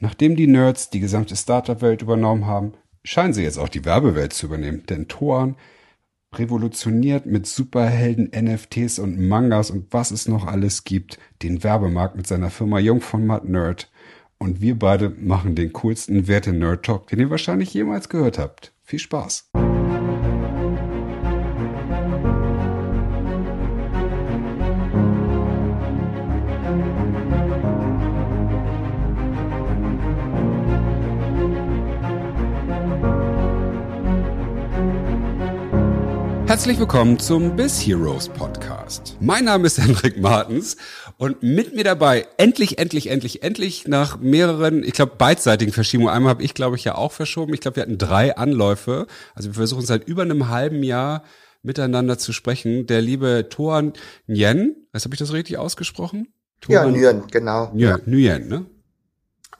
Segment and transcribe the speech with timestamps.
[0.00, 2.72] Nachdem die Nerds die gesamte Startup-Welt übernommen haben,
[3.04, 4.84] scheinen sie jetzt auch die Werbewelt zu übernehmen.
[4.86, 5.56] Denn Toan
[6.34, 12.26] revolutioniert mit Superhelden, NFTs und Mangas und was es noch alles gibt, den Werbemarkt mit
[12.26, 13.90] seiner Firma Jungformat Nerd.
[14.38, 18.72] Und wir beide machen den coolsten Werte Nerd Talk, den ihr wahrscheinlich jemals gehört habt.
[18.84, 19.50] Viel Spaß!
[36.58, 39.16] Herzlich willkommen zum Biz Heroes Podcast.
[39.20, 40.76] Mein Name ist Hendrik Martens
[41.16, 46.12] und mit mir dabei endlich, endlich, endlich, endlich nach mehreren, ich glaube, beidseitigen Verschiebungen.
[46.12, 47.54] Einmal habe ich, glaube ich, ja auch verschoben.
[47.54, 49.06] Ich glaube, wir hatten drei Anläufe.
[49.36, 51.22] Also wir versuchen seit über einem halben Jahr
[51.62, 52.88] miteinander zu sprechen.
[52.88, 53.92] Der liebe Toan
[54.26, 56.26] Nguyen, was habe ich das richtig ausgesprochen?
[56.60, 57.70] Toan, ja, Nguyen, genau.
[57.72, 58.66] Nguyen, Nguyen ne?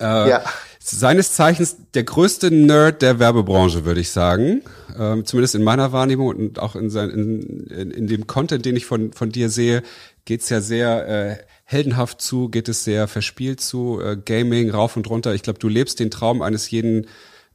[0.01, 0.45] Äh, ja.
[0.81, 4.63] Seines Zeichens der größte Nerd der Werbebranche, würde ich sagen.
[4.99, 8.77] Ähm, zumindest in meiner Wahrnehmung und auch in, sein, in, in, in dem Content, den
[8.77, 9.83] ich von, von dir sehe,
[10.25, 15.09] geht's ja sehr äh, heldenhaft zu, geht es sehr verspielt zu, äh, Gaming rauf und
[15.11, 15.35] runter.
[15.35, 17.07] Ich glaube, du lebst den Traum eines jeden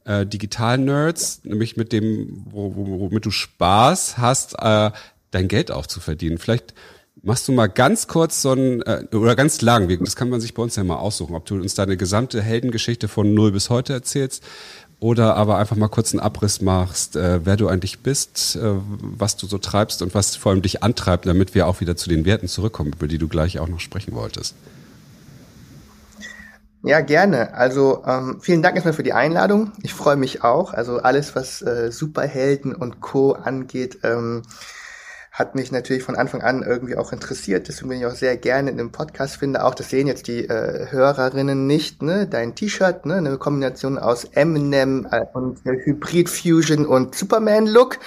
[0.04, 4.90] äh, Digital-Nerds, nämlich mit dem, wo, wo, womit du Spaß hast, äh,
[5.32, 6.38] dein Geld auch zu verdienen.
[6.38, 6.74] Vielleicht
[7.26, 10.52] Machst du mal ganz kurz so ein, äh, oder ganz lang, das kann man sich
[10.52, 13.94] bei uns ja mal aussuchen, ob du uns deine gesamte Heldengeschichte von null bis heute
[13.94, 14.42] erzählst
[15.00, 19.36] oder aber einfach mal kurz einen Abriss machst, äh, wer du eigentlich bist, äh, was
[19.36, 22.26] du so treibst und was vor allem dich antreibt, damit wir auch wieder zu den
[22.26, 24.54] Werten zurückkommen, über die du gleich auch noch sprechen wolltest.
[26.82, 27.54] Ja, gerne.
[27.54, 29.72] Also ähm, vielen Dank erstmal für die Einladung.
[29.82, 30.74] Ich freue mich auch.
[30.74, 33.32] Also alles, was äh, Superhelden und Co.
[33.32, 34.42] angeht, ähm,
[35.34, 37.66] hat mich natürlich von Anfang an irgendwie auch interessiert.
[37.66, 40.48] Deswegen bin ich auch sehr gerne in dem Podcast, finde auch, das sehen jetzt die
[40.48, 42.28] äh, Hörerinnen nicht, ne?
[42.28, 43.16] Dein T-Shirt, ne?
[43.16, 47.98] Eine Kombination aus Eminem äh, und Hybrid Fusion und Superman Look.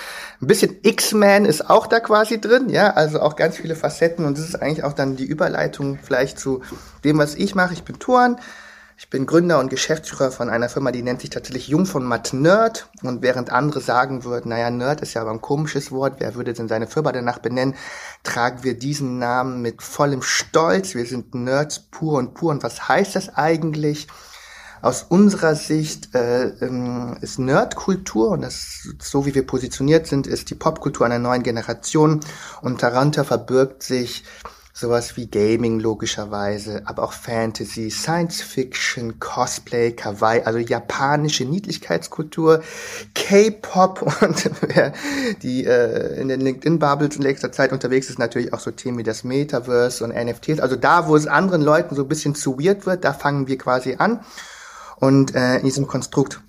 [0.42, 4.38] Ein bisschen X-Man ist auch da quasi drin, ja, also auch ganz viele Facetten und
[4.38, 6.62] das ist eigentlich auch dann die Überleitung vielleicht zu
[7.04, 7.74] dem, was ich mache.
[7.74, 8.38] Ich bin Toren
[9.00, 12.34] ich bin Gründer und Geschäftsführer von einer Firma, die nennt sich tatsächlich Jung von Matt
[12.34, 12.90] Nerd.
[13.04, 16.54] Und während andere sagen würden, naja, Nerd ist ja aber ein komisches Wort, wer würde
[16.54, 17.76] denn seine Firma danach benennen,
[18.24, 20.96] tragen wir diesen Namen mit vollem Stolz.
[20.96, 22.50] Wir sind Nerds pur und pur.
[22.50, 24.08] Und was heißt das eigentlich?
[24.82, 30.50] Aus unserer Sicht äh, ähm, ist Nerdkultur und das so wie wir positioniert sind, ist
[30.52, 32.20] die Popkultur einer neuen Generation
[32.62, 34.24] und darunter verbirgt sich
[34.78, 42.62] sowas wie Gaming logischerweise, aber auch Fantasy, Science Fiction, Cosplay, Kawaii, also japanische Niedlichkeitskultur,
[43.16, 44.94] K-Pop und wer
[45.42, 49.04] die äh, in den LinkedIn-Bubbles in letzter Zeit unterwegs ist, natürlich auch so Themen wie
[49.04, 50.60] das Metaverse und NFTs.
[50.60, 53.58] Also da, wo es anderen Leuten so ein bisschen zu weird wird, da fangen wir
[53.58, 54.20] quasi an.
[54.98, 56.42] Und äh, in diesem Konstrukt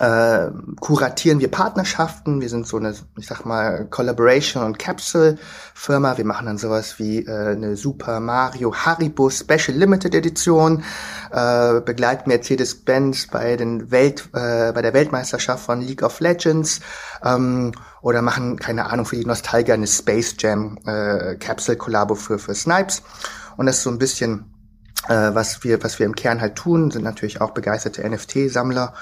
[0.00, 0.50] äh,
[0.80, 2.40] kuratieren wir Partnerschaften.
[2.40, 5.36] Wir sind so eine, ich sag mal, Collaboration und Capsule
[5.74, 6.16] Firma.
[6.16, 10.84] Wir machen dann sowas wie äh, eine Super Mario Haribo Special Limited Edition,
[11.32, 16.80] äh, begleiten Mercedes-Benz bei den Welt, äh, bei der Weltmeisterschaft von League of Legends
[17.22, 22.38] ähm, oder machen keine Ahnung für die Nostalgier eine Space Jam äh, Capsule Kollabo für
[22.38, 23.02] für Snipes.
[23.58, 24.46] Und das ist so ein bisschen
[25.08, 28.94] äh, was wir, was wir im Kern halt tun, sind natürlich auch begeisterte NFT-Sammler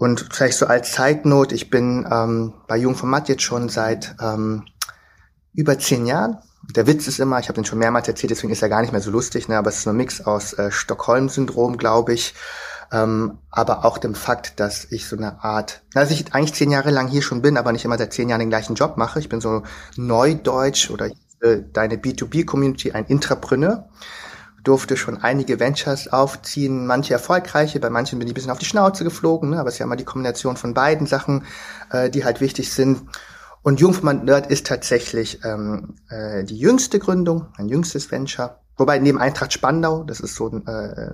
[0.00, 4.64] und vielleicht so als Zeitnot, ich bin ähm, bei Jungformat jetzt schon seit ähm,
[5.52, 6.38] über zehn Jahren.
[6.74, 8.92] Der Witz ist immer, ich habe den schon mehrmals erzählt, deswegen ist er gar nicht
[8.92, 9.58] mehr so lustig, ne?
[9.58, 12.32] aber es ist so ein Mix aus äh, Stockholm-Syndrom, glaube ich,
[12.90, 16.90] ähm, aber auch dem Fakt, dass ich so eine Art, dass ich eigentlich zehn Jahre
[16.90, 19.18] lang hier schon bin, aber nicht immer seit zehn Jahren den gleichen Job mache.
[19.18, 19.64] Ich bin so
[19.96, 21.10] Neudeutsch oder
[21.42, 23.90] äh, deine B2B-Community ein Intrapreneur
[24.64, 28.66] durfte schon einige Ventures aufziehen, manche erfolgreiche, bei manchen bin ich ein bisschen auf die
[28.66, 29.60] Schnauze geflogen, ne?
[29.60, 31.44] aber es ist ja immer die Kombination von beiden Sachen,
[31.90, 33.02] äh, die halt wichtig sind.
[33.62, 38.58] Und Jungfmann Nerd ist tatsächlich ähm, äh, die jüngste Gründung, ein jüngstes Venture.
[38.76, 41.12] Wobei neben Eintracht Spandau, das ist so ein äh,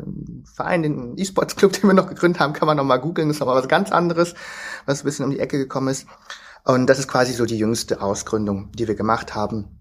[0.55, 3.57] Verein, den E-Sports-Club, den wir noch gegründet haben, kann man noch mal googeln, ist aber
[3.57, 4.35] was ganz anderes,
[4.87, 6.07] was ein bisschen um die Ecke gekommen ist.
[6.65, 9.79] Und das ist quasi so die jüngste Ausgründung, die wir gemacht haben.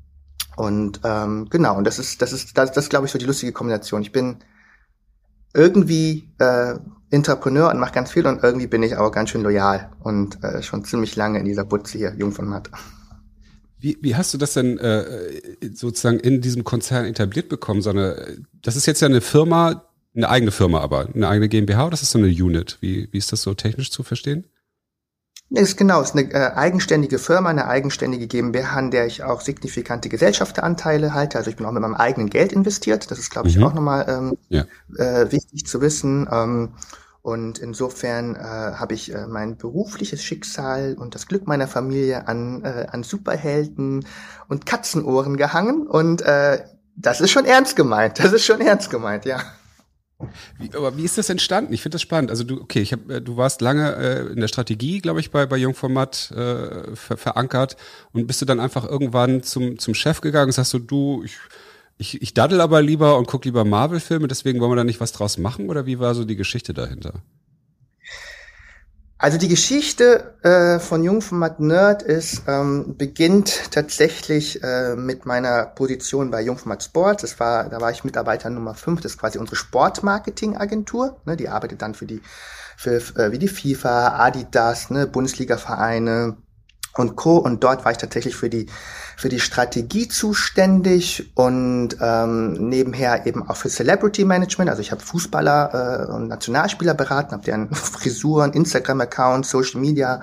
[0.55, 3.51] Und ähm, genau, und das ist, das ist, das, das glaube ich, so die lustige
[3.51, 4.01] Kombination.
[4.01, 4.37] Ich bin
[5.53, 6.75] irgendwie äh,
[7.11, 10.61] Entrepreneur und mache ganz viel und irgendwie bin ich aber ganz schön loyal und äh,
[10.61, 12.69] schon ziemlich lange in dieser Butze hier, Jung von Matt.
[13.79, 15.41] Wie, wie hast du das denn äh,
[15.73, 17.81] sozusagen in diesem Konzern etabliert bekommen?
[17.81, 19.85] So eine, das ist jetzt ja eine Firma,
[20.15, 22.77] eine eigene Firma aber, eine eigene GmbH oder das ist so eine Unit?
[22.81, 24.45] Wie, wie ist das so technisch zu verstehen?
[25.51, 29.41] Ist genau, es ist eine äh, eigenständige Firma, eine eigenständige GmbH, an der ich auch
[29.41, 31.37] signifikante Gesellschafteranteile halte.
[31.37, 33.11] Also ich bin auch mit meinem eigenen Geld investiert.
[33.11, 33.63] Das ist, glaube ich, mhm.
[33.63, 34.65] auch nochmal ähm, ja.
[34.97, 36.27] äh, wichtig zu wissen.
[36.31, 36.73] Ähm,
[37.21, 42.63] und insofern äh, habe ich äh, mein berufliches Schicksal und das Glück meiner Familie an,
[42.63, 44.05] äh, an Superhelden
[44.47, 45.87] und Katzenohren gehangen.
[45.87, 46.63] Und äh,
[46.95, 48.19] das ist schon ernst gemeint.
[48.19, 49.41] Das ist schon ernst gemeint, ja.
[50.57, 51.73] Wie, aber wie ist das entstanden?
[51.73, 52.29] Ich finde das spannend.
[52.31, 55.31] Also du, okay, ich hab, äh, du warst lange äh, in der Strategie, glaube ich,
[55.31, 57.75] bei, bei Jungformat äh, ver verankert
[58.13, 61.37] und bist du dann einfach irgendwann zum, zum Chef gegangen und sagst so, du, ich,
[61.97, 65.11] ich, ich daddel aber lieber und guck lieber Marvel-Filme, deswegen wollen wir da nicht was
[65.11, 67.21] draus machen oder wie war so die Geschichte dahinter?
[69.17, 76.31] Also die Geschichte äh, von Jungformat Nerd ist, ähm, beginnt tatsächlich äh, mit meiner Position
[76.31, 77.21] bei Jungformat Sports.
[77.21, 81.21] Das war, da war ich Mitarbeiter Nummer 5, das ist quasi unsere Sportmarketing-Agentur.
[81.23, 82.21] Ne, die arbeitet dann für die,
[82.75, 86.35] für, äh, wie die FIFA, Adidas, ne, Bundesliga-Vereine,
[86.97, 87.37] und Co.
[87.37, 88.67] Und dort war ich tatsächlich für die
[89.17, 94.69] für die Strategie zuständig und ähm, nebenher eben auch für Celebrity Management.
[94.69, 100.21] Also ich habe Fußballer äh, und Nationalspieler beraten, habe deren Frisuren, Instagram-Accounts, Social Media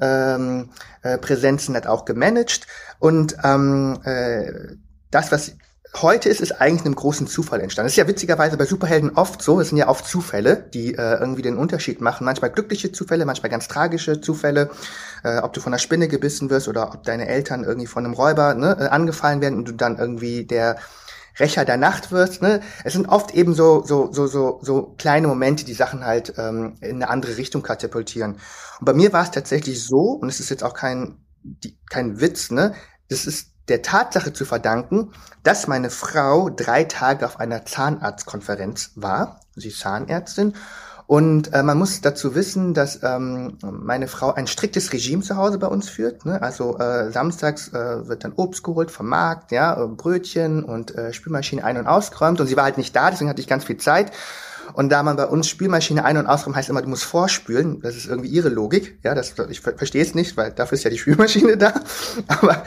[0.00, 0.70] ähm,
[1.02, 2.66] äh, Präsenzen hat auch gemanagt.
[2.98, 4.76] Und ähm, äh,
[5.10, 5.56] das, was
[5.96, 7.86] heute ist es eigentlich einem großen Zufall entstanden.
[7.86, 11.18] Das ist ja witzigerweise bei Superhelden oft so, es sind ja oft Zufälle, die äh,
[11.18, 12.24] irgendwie den Unterschied machen.
[12.24, 14.70] Manchmal glückliche Zufälle, manchmal ganz tragische Zufälle,
[15.24, 18.14] äh, ob du von einer Spinne gebissen wirst oder ob deine Eltern irgendwie von einem
[18.14, 20.76] Räuber ne, äh, angefallen werden und du dann irgendwie der
[21.38, 22.42] Rächer der Nacht wirst.
[22.42, 22.60] Ne?
[22.84, 26.74] Es sind oft eben so, so, so, so, so kleine Momente, die Sachen halt ähm,
[26.80, 28.36] in eine andere Richtung katapultieren.
[28.78, 32.20] Und bei mir war es tatsächlich so, und es ist jetzt auch kein, die, kein
[32.20, 32.74] Witz, ne?
[33.08, 35.12] Das ist der Tatsache zu verdanken,
[35.42, 39.40] dass meine Frau drei Tage auf einer Zahnarztkonferenz war.
[39.56, 40.54] Sie ist Zahnärztin.
[41.10, 45.58] Und äh, man muss dazu wissen, dass ähm, meine Frau ein striktes Regime zu Hause
[45.58, 46.24] bei uns führt.
[46.24, 46.40] Ne?
[46.40, 51.12] Also äh, samstags äh, wird dann Obst geholt vom Markt, ja, äh, Brötchen und äh,
[51.12, 52.40] Spülmaschine ein- und ausgeräumt.
[52.40, 54.12] Und sie war halt nicht da, deswegen hatte ich ganz viel Zeit.
[54.72, 57.80] Und da man bei uns Spülmaschine ein- und ausräumen heißt immer, du musst vorspülen.
[57.80, 59.00] Das ist irgendwie ihre Logik.
[59.02, 61.74] Ja, das, ich verstehe es nicht, weil dafür ist ja die Spülmaschine da.
[62.28, 62.62] Aber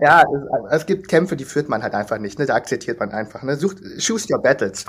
[0.00, 2.46] ja, es, es, gibt Kämpfe, die führt man halt einfach nicht, ne?
[2.46, 3.56] Da akzeptiert man einfach, ne?
[3.56, 4.84] Sucht, choose your battles.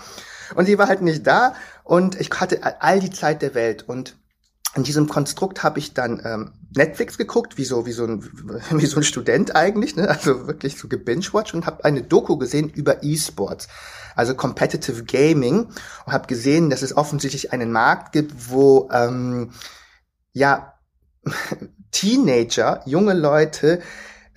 [0.56, 1.54] Und sie war halt nicht da
[1.84, 4.16] und ich hatte all die Zeit der Welt und
[4.76, 8.24] in diesem Konstrukt habe ich dann ähm, Netflix geguckt, wie so, wie so ein,
[8.72, 10.08] wie so ein Student eigentlich, ne?
[10.08, 13.68] also wirklich so gebingewatcht und habe eine Doku gesehen über E-Sports,
[14.16, 15.68] also Competitive Gaming
[16.06, 19.52] und habe gesehen, dass es offensichtlich einen Markt gibt, wo ähm,
[20.34, 20.74] ja
[21.92, 23.82] Teenager, junge Leute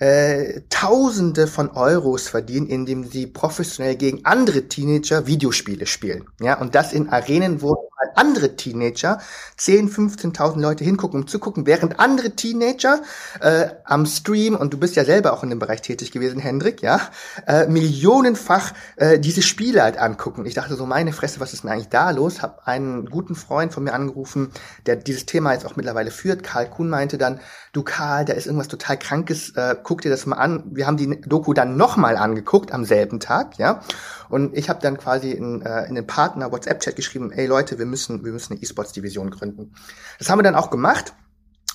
[0.01, 6.25] äh, Tausende von Euros verdienen, indem sie professionell gegen andere Teenager Videospiele spielen.
[6.39, 9.19] Ja, und das in Arenen, wo andere Teenager
[9.57, 13.01] 10, 15.000 Leute hingucken, um zu gucken, während andere Teenager
[13.39, 16.81] äh, am Stream, und du bist ja selber auch in dem Bereich tätig gewesen, Hendrik,
[16.81, 16.99] ja,
[17.47, 20.45] äh, millionenfach äh, diese Spiele halt angucken.
[20.45, 22.41] Ich dachte so, meine Fresse, was ist denn eigentlich da los?
[22.41, 24.51] Hab einen guten Freund von mir angerufen,
[24.85, 26.43] der dieses Thema jetzt auch mittlerweile führt.
[26.43, 27.39] Karl Kuhn meinte dann,
[27.73, 30.63] du Karl, da ist irgendwas total Krankes, äh, guck dir das mal an.
[30.71, 33.81] Wir haben die Doku dann nochmal angeguckt am selben Tag, ja.
[34.29, 37.85] Und ich habe dann quasi in, äh, in den Partner WhatsApp-Chat geschrieben, ey Leute, wir
[37.85, 39.73] müssen, wir müssen eine E-Sports-Division gründen.
[40.17, 41.13] Das haben wir dann auch gemacht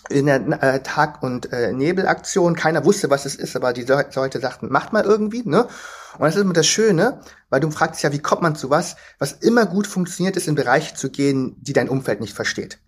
[0.08, 2.56] in der äh, Tag- und äh, Nebelaktion.
[2.56, 5.64] Keiner wusste, was es ist, aber die Leute sagten, macht mal irgendwie, ne?
[6.14, 7.20] Und das ist immer das Schöne,
[7.50, 8.96] weil du fragst ja, wie kommt man zu was?
[9.18, 12.78] Was immer gut funktioniert, ist in Bereiche zu gehen, die dein Umfeld nicht versteht.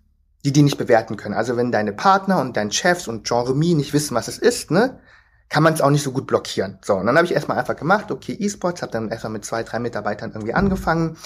[0.43, 1.35] Die die nicht bewerten können.
[1.35, 4.71] Also wenn deine Partner und dein Chefs und Jean Remy nicht wissen, was es ist,
[4.71, 4.99] ne?
[5.49, 6.77] Kann man es auch nicht so gut blockieren.
[6.83, 9.63] So, und dann habe ich erstmal einfach gemacht, okay, E-Sports, habe dann erstmal mit zwei,
[9.63, 11.17] drei Mitarbeitern irgendwie angefangen,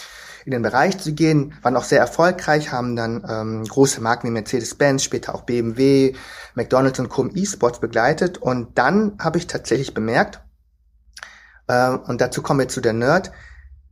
[0.45, 4.31] in den Bereich zu gehen, waren auch sehr erfolgreich, haben dann ähm, große Marken wie
[4.31, 6.15] Mercedes-Benz, später auch BMW,
[6.55, 7.27] McDonald's und Co.
[7.33, 8.37] E-Sports begleitet.
[8.37, 10.41] Und dann habe ich tatsächlich bemerkt,
[11.67, 13.31] äh, und dazu kommen wir zu der Nerd,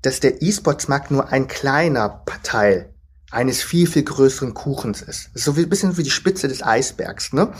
[0.02, 2.94] dass der E-Sports-Markt nur ein kleiner Teil
[3.32, 5.30] eines viel, viel größeren Kuchens ist.
[5.34, 7.32] So wie, ein bisschen wie die Spitze des Eisbergs.
[7.32, 7.54] Ne?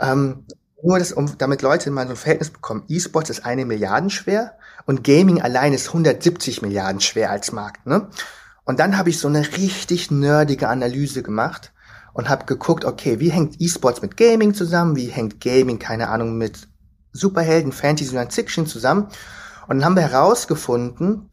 [0.00, 0.44] Ähm,
[0.82, 2.84] nur das, um, damit Leute mal so ein Verhältnis bekommen.
[2.88, 7.86] E-Sports ist eine Milliarden schwer und Gaming allein ist 170 Milliarden schwer als Markt.
[7.86, 8.08] Ne?
[8.64, 11.72] Und dann habe ich so eine richtig nerdige Analyse gemacht
[12.12, 14.96] und habe geguckt, okay, wie hängt E-Sports mit Gaming zusammen?
[14.96, 16.68] Wie hängt Gaming, keine Ahnung, mit
[17.12, 19.08] Superhelden, Fantasy und Fiction zusammen?
[19.66, 21.30] Und dann haben wir herausgefunden,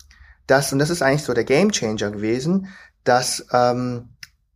[0.47, 2.67] dass, und das ist eigentlich so der Game Changer gewesen,
[3.03, 4.09] dass ähm,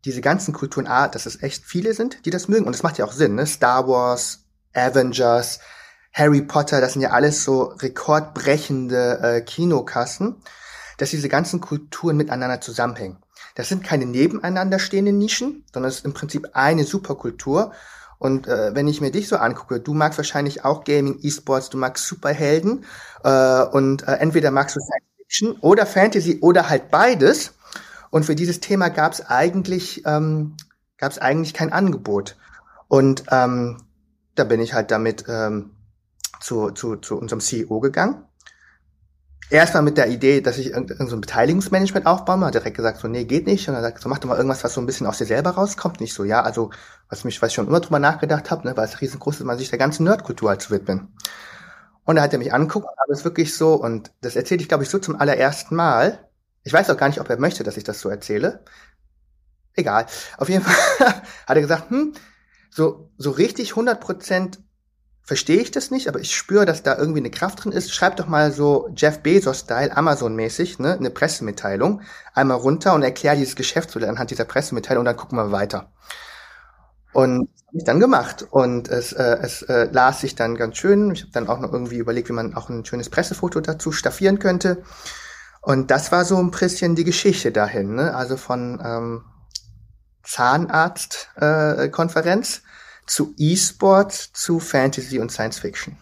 [0.05, 2.65] diese ganzen Kulturen, A, dass es echt viele sind, die das mögen.
[2.65, 3.45] Und das macht ja auch Sinn, ne?
[3.45, 4.38] Star Wars,
[4.73, 5.59] Avengers,
[6.13, 10.35] Harry Potter, das sind ja alles so rekordbrechende äh, Kinokassen,
[10.97, 13.17] dass diese ganzen Kulturen miteinander zusammenhängen.
[13.55, 17.73] Das sind keine nebeneinander stehenden Nischen, sondern es ist im Prinzip eine Superkultur.
[18.17, 21.77] Und äh, wenn ich mir dich so angucke, du magst wahrscheinlich auch Gaming, E-Sports, du
[21.77, 22.85] magst Superhelden
[23.23, 27.53] äh, und äh, entweder magst du Science Fiction oder Fantasy oder halt beides.
[28.09, 30.57] Und für dieses Thema gab es eigentlich ähm,
[30.97, 32.35] gab es eigentlich kein Angebot.
[32.87, 33.77] Und ähm,
[34.39, 35.71] da bin ich halt damit ähm,
[36.39, 38.23] zu, zu, zu unserem CEO gegangen.
[39.51, 43.07] Erstmal mit der Idee, dass ich irgendein so ein Beteiligungsmanagement aufbaue, hat direkt gesagt, so,
[43.07, 43.67] nee, geht nicht.
[43.67, 45.51] Und er sagt, so, mach doch mal irgendwas, was so ein bisschen aus dir selber
[45.51, 46.01] rauskommt.
[46.01, 46.69] Nicht so, ja, also,
[47.09, 49.57] was mich, was ich schon immer drüber nachgedacht habe, ne, weil es riesengroß ist, man
[49.57, 51.15] sich der ganzen Nerdkultur halt zu widmen.
[52.05, 54.83] Und da hat er mich angeguckt, aber es wirklich so, und das erzähle ich, glaube
[54.83, 56.27] ich, so zum allerersten Mal.
[56.63, 58.63] Ich weiß auch gar nicht, ob er möchte, dass ich das so erzähle.
[59.73, 60.05] Egal.
[60.37, 61.07] Auf jeden Fall
[61.47, 62.13] hat er gesagt, hm,
[62.69, 64.59] so, so richtig 100 Prozent
[65.29, 67.93] verstehe ich das nicht, aber ich spüre, dass da irgendwie eine Kraft drin ist.
[67.93, 72.01] Schreib doch mal so Jeff Bezos-Style, Amazon-mäßig, ne, eine Pressemitteilung,
[72.33, 75.91] einmal runter und erklär dieses Geschäftsmodell anhand dieser Pressemitteilung und dann gucken wir weiter.
[77.13, 80.77] Und das habe ich dann gemacht und es, äh, es äh, las sich dann ganz
[80.77, 81.11] schön.
[81.11, 84.39] Ich habe dann auch noch irgendwie überlegt, wie man auch ein schönes Pressefoto dazu staffieren
[84.39, 84.81] könnte.
[85.61, 88.15] Und das war so ein bisschen die Geschichte dahin, ne?
[88.15, 89.25] also von ähm,
[90.23, 92.61] Zahnarztkonferenz äh,
[93.07, 95.97] zu E-Sport, zu Fantasy und Science Fiction.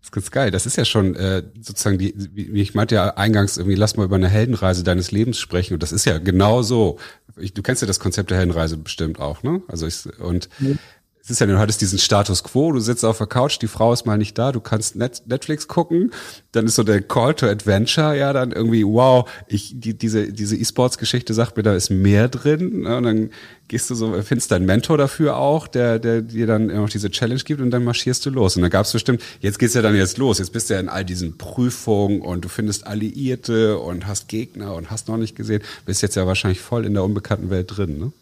[0.00, 0.50] Das ist ganz geil.
[0.50, 4.04] Das ist ja schon äh, sozusagen die, wie ich meinte ja eingangs irgendwie, lass mal
[4.04, 5.72] über eine Heldenreise deines Lebens sprechen.
[5.74, 6.98] Und das ist ja genau so.
[7.36, 9.62] Ich, du kennst ja das Konzept der Heldenreise bestimmt auch, ne?
[9.68, 10.78] Also ich und mhm
[11.26, 13.92] es ist ja, du hattest diesen Status quo, du sitzt auf der Couch, die Frau
[13.92, 16.12] ist mal nicht da, du kannst Net Netflix gucken,
[16.52, 20.54] dann ist so der Call to Adventure, ja, dann irgendwie, wow, ich, die, diese, diese
[20.56, 22.96] E-Sports-Geschichte sagt mir, da ist mehr drin, ne?
[22.96, 23.30] und dann
[23.66, 27.42] gehst du so, findest deinen Mentor dafür auch, der, der dir dann noch diese Challenge
[27.42, 28.54] gibt und dann marschierst du los.
[28.54, 30.80] Und dann gab es bestimmt, jetzt geht's ja dann jetzt los, jetzt bist du ja
[30.80, 35.34] in all diesen Prüfungen und du findest Alliierte und hast Gegner und hast noch nicht
[35.34, 38.12] gesehen, bist jetzt ja wahrscheinlich voll in der unbekannten Welt drin, ne?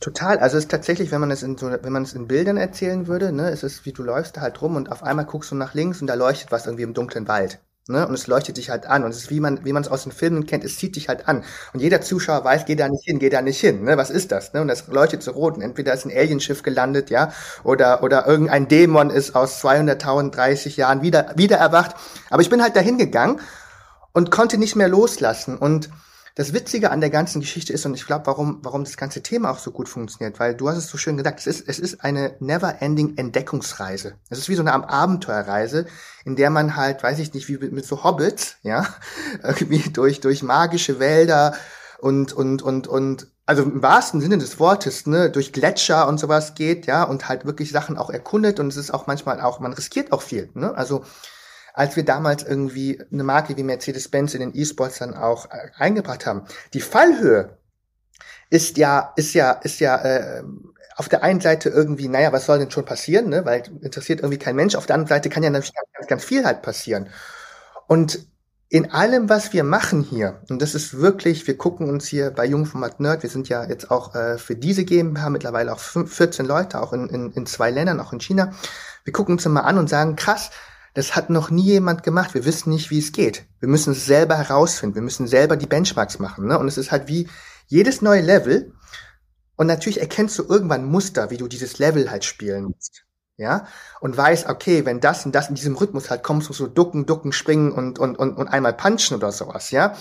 [0.00, 0.38] Total.
[0.38, 3.06] Also es ist tatsächlich, wenn man es in so, wenn man es in Bildern erzählen
[3.06, 5.54] würde, ne, es ist wie du läufst da halt rum und auf einmal guckst du
[5.54, 7.60] nach links und da leuchtet was irgendwie im dunklen Wald.
[7.90, 8.06] Ne?
[8.06, 9.04] Und es leuchtet dich halt an.
[9.04, 11.08] Und es ist wie man, wie man es aus den Filmen kennt, es zieht dich
[11.08, 11.44] halt an.
[11.74, 13.82] Und jeder Zuschauer weiß, geh da nicht hin, geh da nicht hin.
[13.84, 13.96] Ne?
[13.96, 14.52] Was ist das?
[14.54, 14.62] Ne?
[14.62, 15.56] Und das leuchtet so rot.
[15.56, 17.32] Und entweder ist ein Alienschiff gelandet, ja,
[17.64, 21.96] oder, oder irgendein Dämon ist aus 200.030 Jahren wieder, wieder erwacht.
[22.30, 23.40] Aber ich bin halt dahin gegangen
[24.12, 25.58] und konnte nicht mehr loslassen.
[25.58, 25.90] Und
[26.34, 29.50] das Witzige an der ganzen Geschichte ist, und ich glaube, warum, warum das ganze Thema
[29.50, 32.04] auch so gut funktioniert, weil du hast es so schön gesagt, es ist, es ist
[32.04, 34.14] eine never-ending Entdeckungsreise.
[34.28, 35.86] Es ist wie so eine Abenteuerreise,
[36.24, 38.86] in der man halt, weiß ich nicht, wie mit, so Hobbits, ja,
[39.42, 41.54] irgendwie durch, durch magische Wälder
[41.98, 46.54] und, und, und, und, also im wahrsten Sinne des Wortes, ne, durch Gletscher und sowas
[46.54, 49.72] geht, ja, und halt wirklich Sachen auch erkundet und es ist auch manchmal auch, man
[49.72, 51.04] riskiert auch viel, ne, also,
[51.80, 56.26] als wir damals irgendwie eine Marke wie Mercedes-Benz in den E-Sports dann auch äh, eingebracht
[56.26, 56.44] haben.
[56.74, 57.56] Die Fallhöhe
[58.50, 60.42] ist ja, ist ja, ist ja äh,
[60.96, 63.46] auf der einen Seite irgendwie, naja, was soll denn schon passieren, ne?
[63.46, 64.74] Weil interessiert irgendwie kein Mensch.
[64.74, 67.08] Auf der anderen Seite kann ja natürlich ganz, ganz viel halt passieren.
[67.86, 68.26] Und
[68.68, 72.44] in allem, was wir machen hier, und das ist wirklich, wir gucken uns hier bei
[72.44, 76.82] Jungformat Nerd, wir sind ja jetzt auch äh, für diese GmbH mittlerweile auch 14 Leute,
[76.82, 78.52] auch in, in, in zwei Ländern, auch in China.
[79.04, 80.50] Wir gucken uns mal an und sagen, krass,
[80.94, 82.34] das hat noch nie jemand gemacht.
[82.34, 83.44] Wir wissen nicht, wie es geht.
[83.60, 84.96] Wir müssen es selber herausfinden.
[84.96, 86.46] Wir müssen selber die Benchmarks machen.
[86.46, 86.58] Ne?
[86.58, 87.28] Und es ist halt wie
[87.66, 88.72] jedes neue Level.
[89.56, 93.04] Und natürlich erkennst du irgendwann Muster, wie du dieses Level halt spielen musst.
[93.36, 93.66] Ja,
[94.00, 97.06] und weiß, okay, wenn das und das in diesem Rhythmus halt kommst, musst du ducken,
[97.06, 99.94] ducken, springen und, und, und, und einmal punchen oder sowas, ja.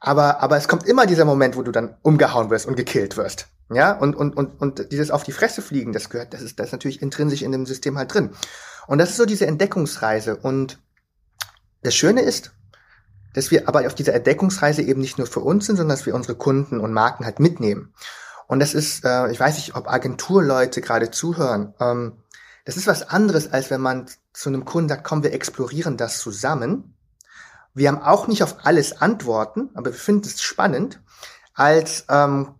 [0.00, 3.48] Aber, aber es kommt immer dieser Moment, wo du dann umgehauen wirst und gekillt wirst.
[3.70, 6.66] Ja, und, und, und, und dieses auf die Fresse fliegen, das gehört, das ist, das
[6.66, 8.30] ist natürlich intrinsisch in dem System halt drin.
[8.86, 10.36] Und das ist so diese Entdeckungsreise.
[10.36, 10.78] Und
[11.82, 12.52] das Schöne ist,
[13.34, 16.14] dass wir aber auf dieser Entdeckungsreise eben nicht nur für uns sind, sondern dass wir
[16.14, 17.92] unsere Kunden und Marken halt mitnehmen.
[18.46, 21.74] Und das ist, äh, ich weiß nicht, ob Agenturleute gerade zuhören.
[21.80, 22.18] Ähm,
[22.64, 26.18] das ist was anderes, als wenn man zu einem Kunden sagt, komm, wir explorieren das
[26.18, 26.94] zusammen.
[27.74, 31.00] Wir haben auch nicht auf alles Antworten, aber wir finden es spannend,
[31.54, 32.54] als ähm,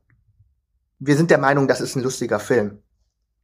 [0.99, 2.83] wir sind der Meinung, das ist ein lustiger Film.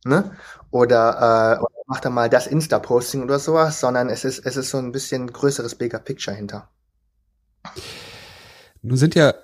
[0.05, 0.33] Ne?
[0.71, 4.79] Oder, äh, mach da mal das Insta-Posting oder sowas, sondern es ist, es ist so
[4.79, 6.69] ein bisschen größeres Bigger Picture hinter.
[8.83, 9.35] Nun sind ja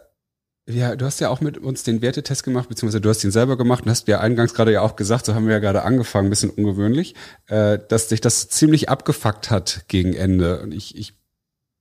[0.69, 3.57] ja, du hast ja auch mit uns den Wertetest gemacht, beziehungsweise du hast ihn selber
[3.57, 6.27] gemacht und hast ja eingangs gerade ja auch gesagt, so haben wir ja gerade angefangen,
[6.27, 7.15] ein bisschen ungewöhnlich,
[7.47, 10.61] äh, dass dich das ziemlich abgefuckt hat gegen Ende.
[10.61, 11.15] Und ich, ich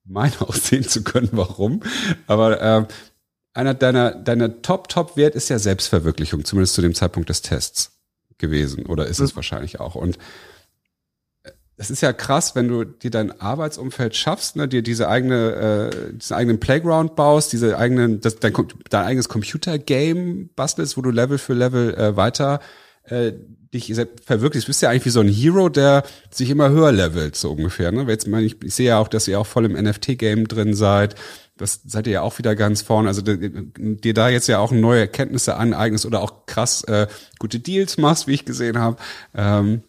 [0.03, 1.81] meine auch sehen zu können, warum.
[2.27, 2.85] Aber äh,
[3.55, 7.94] einer deiner, deiner Top-Top-Wert ist ja Selbstverwirklichung, zumindest zu dem Zeitpunkt des Tests
[8.37, 8.85] gewesen.
[8.85, 9.37] Oder ist es mhm.
[9.37, 9.95] wahrscheinlich auch.
[9.95, 10.17] Und
[11.77, 16.13] es ist ja krass, wenn du dir dein Arbeitsumfeld schaffst, ne, dir diese eigene, äh,
[16.13, 18.53] diesen eigenen Playground baust, diese eigenen, das, dein,
[18.89, 22.61] dein eigenes Computergame bastelst, wo du Level für Level äh, weiter
[23.03, 23.33] äh,
[23.73, 24.67] dich verwirklichst.
[24.67, 27.91] Du bist ja eigentlich wie so ein Hero, der sich immer höher levelt, so ungefähr.
[27.91, 28.05] Ne?
[28.07, 31.15] Jetzt meine ich, ich sehe ja auch, dass ihr auch voll im NFT-Game drin seid.
[31.57, 33.07] Das seid ihr ja auch wieder ganz vorne.
[33.07, 37.07] Also dir da jetzt ja auch neue Erkenntnisse aneignest oder auch krass äh,
[37.39, 38.97] gute Deals machst, wie ich gesehen habe.
[39.33, 39.83] Ähm,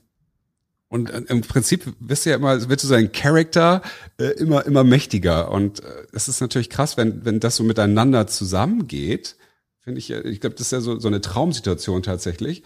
[0.88, 3.82] und äh, im Prinzip wirst du ja immer, wird so sein Charakter
[4.18, 5.50] äh, immer, immer mächtiger.
[5.50, 9.36] Und äh, es ist natürlich krass, wenn, wenn das so miteinander zusammengeht.
[9.80, 12.62] Finde ich, ich glaube, das ist ja so, so eine Traumsituation tatsächlich.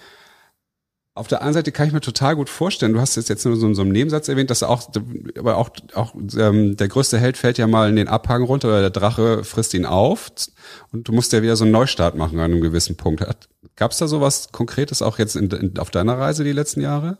[1.21, 3.55] Auf der anderen Seite kann ich mir total gut vorstellen, du hast es jetzt nur
[3.55, 4.89] so in so einem Nebensatz erwähnt, dass auch,
[5.39, 8.81] aber auch, auch ähm, der größte Held fällt ja mal in den Abhang runter oder
[8.81, 10.31] der Drache frisst ihn auf
[10.93, 13.23] und du musst ja wieder so einen Neustart machen an einem gewissen Punkt.
[13.77, 17.19] Gab es da sowas Konkretes auch jetzt in, in, auf deiner Reise die letzten Jahre?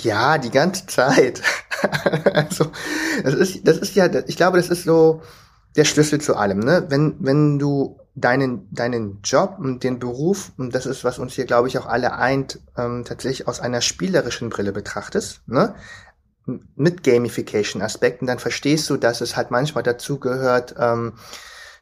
[0.00, 1.40] Ja, die ganze Zeit.
[2.34, 2.72] also,
[3.22, 5.22] das ist, das ist ja, ich glaube, das ist so
[5.76, 6.86] der Schlüssel zu allem, ne?
[6.88, 11.46] Wenn, wenn du deinen, deinen Job und den Beruf, und das ist, was uns hier,
[11.46, 15.74] glaube ich, auch alle eint, ähm, tatsächlich aus einer spielerischen Brille betrachtest, ne?
[16.76, 21.14] Mit Gamification-Aspekten, dann verstehst du, dass es halt manchmal dazu gehört, ähm,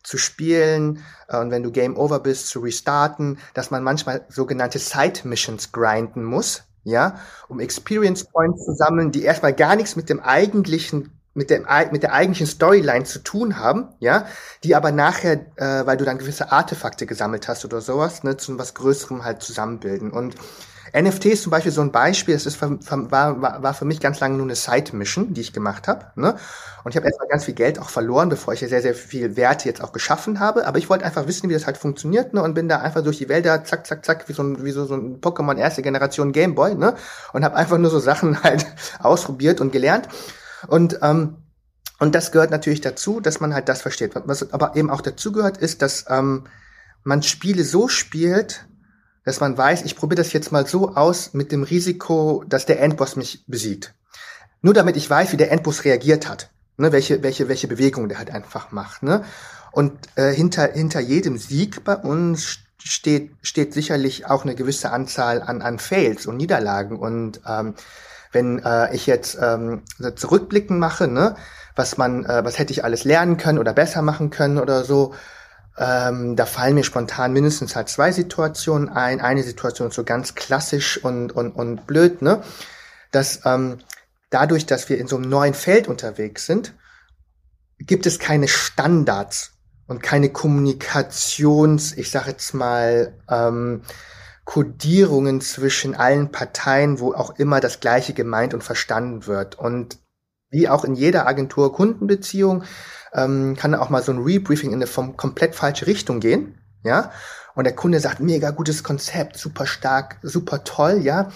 [0.03, 4.79] zu spielen äh, und wenn du Game Over bist, zu restarten, dass man manchmal sogenannte
[4.79, 10.21] Side-Missions grinden muss, ja, um Experience Points zu sammeln, die erstmal gar nichts mit dem
[10.21, 14.27] eigentlichen mit der, mit der eigentlichen Storyline zu tun haben, ja,
[14.65, 18.59] die aber nachher, äh, weil du dann gewisse Artefakte gesammelt hast oder sowas, ne, zu
[18.59, 20.11] was Größerem halt zusammenbilden.
[20.11, 20.37] Und
[20.95, 24.21] NFT ist zum Beispiel so ein Beispiel, das ist, war, war, war für mich ganz
[24.21, 26.07] lange nur eine Side-Mission, die ich gemacht habe.
[26.17, 26.37] Ne?
[26.85, 29.37] Und ich habe erstmal ganz viel Geld auch verloren, bevor ich ja sehr, sehr viel
[29.37, 30.67] Werte jetzt auch geschaffen habe.
[30.67, 32.43] Aber ich wollte einfach wissen, wie das halt funktioniert, ne?
[32.43, 34.85] Und bin da einfach durch die Wälder, zack, zack, zack, wie so ein, wie so,
[34.85, 36.95] so ein Pokémon erste Generation Gameboy, ne?
[37.33, 38.67] Und habe einfach nur so Sachen halt
[38.99, 40.09] ausprobiert und gelernt.
[40.69, 41.37] Und ähm,
[41.99, 44.11] und das gehört natürlich dazu, dass man halt das versteht.
[44.15, 46.49] Was aber eben auch dazu gehört, ist, dass ähm,
[47.05, 48.67] man Spiele so spielt,
[49.25, 52.81] dass man weiß, ich probiere das jetzt mal so aus mit dem Risiko, dass der
[52.81, 53.95] Endboss mich besiegt.
[54.63, 56.51] Nur damit ich weiß, wie der Endboss reagiert hat.
[56.77, 59.05] Ne, welche, welche, welche Bewegung der halt einfach macht.
[59.05, 59.25] Ne?
[59.71, 65.41] Und äh, hinter, hinter jedem Sieg bei uns steht, steht sicherlich auch eine gewisse Anzahl
[65.41, 66.99] an, an Fails und Niederlagen.
[66.99, 67.75] Und ähm,
[68.33, 69.83] wenn äh, ich jetzt ähm,
[70.17, 71.37] zurückblicken mache, ne,
[71.77, 75.15] was man, äh, was hätte ich alles lernen können oder besser machen können oder so.
[75.79, 79.21] Ähm, da fallen mir spontan mindestens halt zwei Situationen ein.
[79.21, 82.43] Eine Situation so ganz klassisch und, und, und blöd, ne?
[83.11, 83.79] Dass ähm,
[84.31, 86.75] dadurch, dass wir in so einem neuen Feld unterwegs sind,
[87.79, 89.53] gibt es keine Standards
[89.87, 93.83] und keine Kommunikations, ich sage jetzt mal, ähm,
[94.45, 99.59] Kodierungen zwischen allen Parteien, wo auch immer das Gleiche gemeint und verstanden wird.
[99.59, 99.99] Und
[100.51, 102.65] wie auch in jeder Agentur Kundenbeziehung
[103.13, 107.13] ähm, kann auch mal so ein Rebriefing in eine vom komplett falsche Richtung gehen, ja.
[107.55, 111.31] Und der Kunde sagt, mega gutes Konzept, super stark, super toll, ja.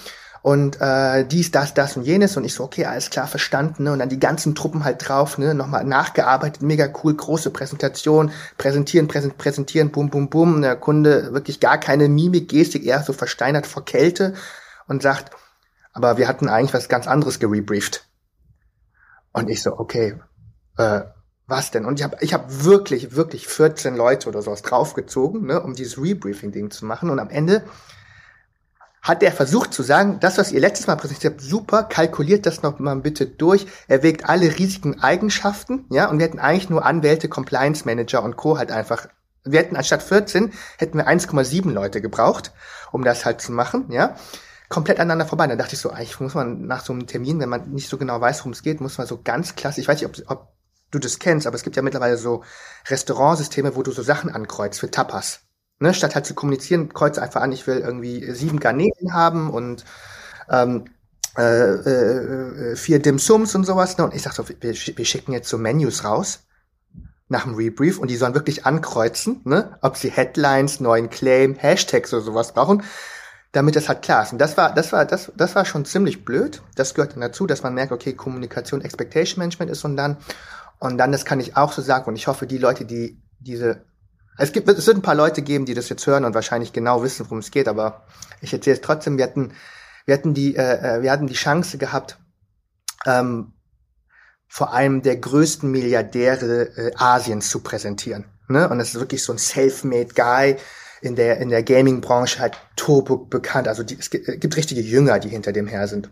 [0.47, 2.37] Und äh, dies, das, das und jenes.
[2.37, 3.83] Und ich so, okay, alles klar, verstanden.
[3.83, 3.93] Ne?
[3.93, 5.55] Und dann die ganzen Truppen halt drauf, ne?
[5.55, 10.63] nochmal nachgearbeitet, mega cool, große Präsentation, präsentieren, präsent, präsentieren, bum, bum, bum.
[10.63, 14.35] Der Kunde wirklich gar keine Mimik, Gestik, eher so versteinert vor Kälte
[14.87, 15.35] und sagt,
[15.93, 18.07] aber wir hatten eigentlich was ganz anderes gerebrieft.
[19.33, 20.15] Und ich so, okay,
[20.77, 21.01] äh,
[21.49, 21.85] was denn?
[21.85, 26.01] Und ich habe ich hab wirklich, wirklich 14 Leute oder sowas draufgezogen, ne, um dieses
[26.01, 27.11] Rebriefing-Ding zu machen.
[27.11, 27.65] Und am Ende
[29.07, 32.63] hat er versucht zu sagen, das, was ihr letztes Mal präsentiert habt, super, kalkuliert das
[32.63, 37.29] noch mal bitte durch, erwägt alle riesigen Eigenschaften, ja, und wir hätten eigentlich nur Anwälte,
[37.29, 38.59] Compliance Manager und Co.
[38.59, 39.07] halt einfach,
[39.45, 42.53] wir hätten anstatt 14, hätten wir 1,7 Leute gebraucht,
[42.91, 44.17] um das halt zu machen, ja
[44.69, 45.47] komplett aneinander vorbei.
[45.47, 47.99] Da dachte ich so, eigentlich muss man nach so einem Termin, wenn man nicht so
[47.99, 50.49] genau weiß, worum es geht, muss man so ganz klassisch, ich weiß nicht, ob, ob
[50.91, 52.43] du das kennst, aber es gibt ja mittlerweile so
[52.89, 55.46] Restaurantsysteme, wo du so Sachen ankreuzt für Tapas.
[55.79, 59.85] Ne, statt halt zu kommunizieren, kreuze einfach an, ich will irgendwie sieben Garnelen haben und
[60.49, 60.87] ähm,
[61.37, 63.99] äh, äh, vier Dim Sums und sowas.
[63.99, 64.05] Ne?
[64.05, 66.47] Und ich sag so, wir, wir schicken jetzt so Menus raus
[67.29, 72.15] nach dem Rebrief und die sollen wirklich ankreuzen, ne, ob sie Headlines, neuen Claim, Hashtags
[72.15, 72.83] oder sowas brauchen
[73.57, 74.33] damit das halt klar ist.
[74.33, 76.61] Und das war, das war, das, das war schon ziemlich blöd.
[76.75, 80.19] Das gehört dann dazu, dass man merkt, okay, Kommunikation, Expectation Management ist und dann,
[80.79, 82.07] und dann, das kann ich auch so sagen.
[82.07, 83.83] Und ich hoffe, die Leute, die diese,
[84.39, 87.03] es gibt, es wird ein paar Leute geben, die das jetzt hören und wahrscheinlich genau
[87.03, 88.07] wissen, worum es geht, aber
[88.41, 89.53] ich erzähle es trotzdem, wir hatten,
[90.05, 92.19] wir hatten die, äh, äh, wir hatten die Chance gehabt,
[93.07, 93.53] ähm,
[94.49, 98.25] vor einem der größten Milliardäre äh, Asiens zu präsentieren.
[98.49, 98.69] Ne?
[98.69, 100.57] Und das ist wirklich so ein self-made Guy,
[101.01, 103.69] in der, in der Gaming-Branche halt turbo bekannt.
[103.69, 106.11] Also die, es gibt, richtige Jünger, die hinter dem her sind.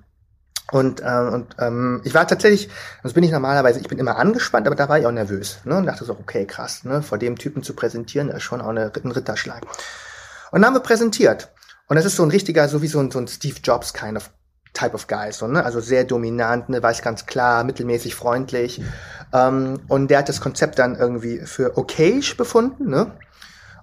[0.72, 2.70] Und, äh, und ähm, ich war tatsächlich,
[3.03, 5.59] das bin ich normalerweise, ich bin immer angespannt, aber da war ich auch nervös.
[5.64, 5.77] Ne?
[5.77, 7.03] Und dachte so, okay, krass, ne?
[7.03, 9.62] vor dem Typen zu präsentieren, ist schon auch eine, ein Ritterschlag.
[10.50, 11.53] Und dann haben wir präsentiert.
[11.87, 14.16] Und das ist so ein richtiger, so wie so ein, so ein Steve Jobs kind
[14.16, 14.31] of
[14.72, 15.64] Type of Guy, so, ne?
[15.64, 18.83] Also sehr dominant, ne, weiß ganz klar, mittelmäßig freundlich.
[19.33, 23.16] Ähm, und der hat das Konzept dann irgendwie für okayisch befunden, ne?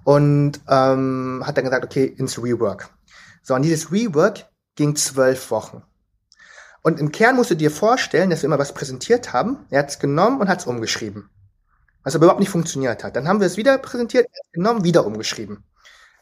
[0.03, 2.89] Und ähm, hat dann gesagt, okay, ins Rework.
[3.41, 5.83] So, und dieses Rework ging zwölf Wochen.
[6.81, 9.65] Und im Kern musst du dir vorstellen, dass wir immer was präsentiert haben.
[9.69, 11.29] Er hat es genommen und hat es umgeschrieben.
[12.03, 13.15] Was aber überhaupt nicht funktioniert hat.
[13.15, 15.63] Dann haben wir es wieder präsentiert, er genommen, wieder umgeschrieben.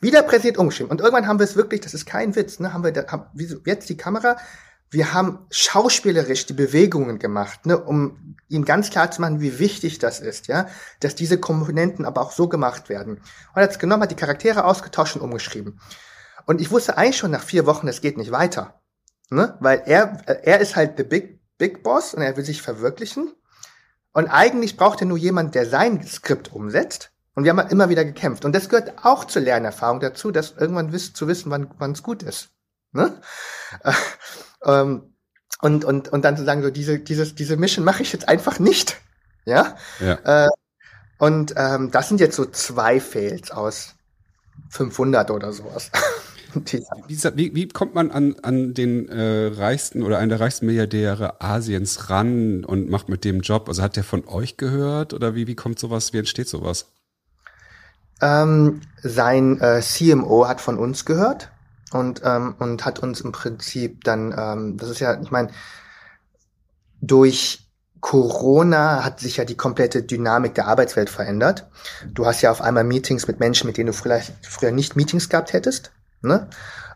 [0.02, 0.92] Wieder präsentiert, umgeschrieben.
[0.92, 3.26] Und irgendwann haben wir es wirklich, das ist kein Witz, ne, haben wir da, haben,
[3.66, 4.38] jetzt die Kamera,
[4.92, 10.00] wir haben schauspielerisch die Bewegungen gemacht, ne, um ihm ganz klar zu machen, wie wichtig
[10.00, 10.68] das ist, ja,
[11.00, 13.16] dass diese Komponenten aber auch so gemacht werden.
[13.16, 15.80] Und er hat es genommen, hat die Charaktere ausgetauscht und umgeschrieben.
[16.46, 18.82] Und ich wusste eigentlich schon nach vier Wochen, es geht nicht weiter.
[19.30, 19.56] Ne?
[19.60, 23.34] Weil er, er ist halt the big, big boss und er will sich verwirklichen.
[24.12, 27.12] Und eigentlich braucht er nur jemand, der sein Skript umsetzt.
[27.36, 28.44] Und wir haben halt immer wieder gekämpft.
[28.44, 32.04] Und das gehört auch zur Lernerfahrung dazu, dass irgendwann wiss, zu wissen, wann wann es
[32.04, 32.50] gut ist.
[32.92, 33.22] Ne?
[34.66, 35.14] ähm,
[35.62, 38.60] und, und, und dann zu sagen, so diese, dieses, diese Mission mache ich jetzt einfach
[38.60, 38.98] nicht.
[39.46, 39.78] Ja.
[40.00, 40.46] ja.
[40.46, 40.50] Äh,
[41.18, 43.96] und ähm, das sind jetzt so zwei Fails aus
[44.70, 45.92] 500 oder sowas.
[47.36, 52.10] wie, wie, kommt man an, an den äh, reichsten oder einen der reichsten Milliardäre Asiens
[52.10, 53.68] ran und macht mit dem Job?
[53.68, 56.88] Also hat der von euch gehört oder wie, wie kommt sowas, wie entsteht sowas?
[58.22, 61.52] Ähm, sein äh, CMO hat von uns gehört
[61.92, 65.50] und, ähm, und hat uns im Prinzip dann, ähm, das ist ja, ich meine,
[67.02, 67.66] durch
[68.02, 71.68] Corona hat sich ja die komplette Dynamik der Arbeitswelt verändert.
[72.14, 75.30] Du hast ja auf einmal Meetings mit Menschen, mit denen du vielleicht früher nicht Meetings
[75.30, 76.48] gehabt hättest ne?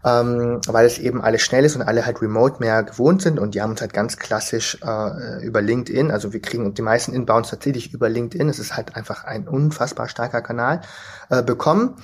[0.05, 3.55] Ähm, weil es eben alles schnell ist und alle halt remote mehr gewohnt sind und
[3.55, 7.49] die haben uns halt ganz klassisch äh, über LinkedIn, also wir kriegen die meisten Inbounds
[7.51, 10.81] tatsächlich über LinkedIn, es ist halt einfach ein unfassbar starker Kanal,
[11.29, 11.95] äh, bekommen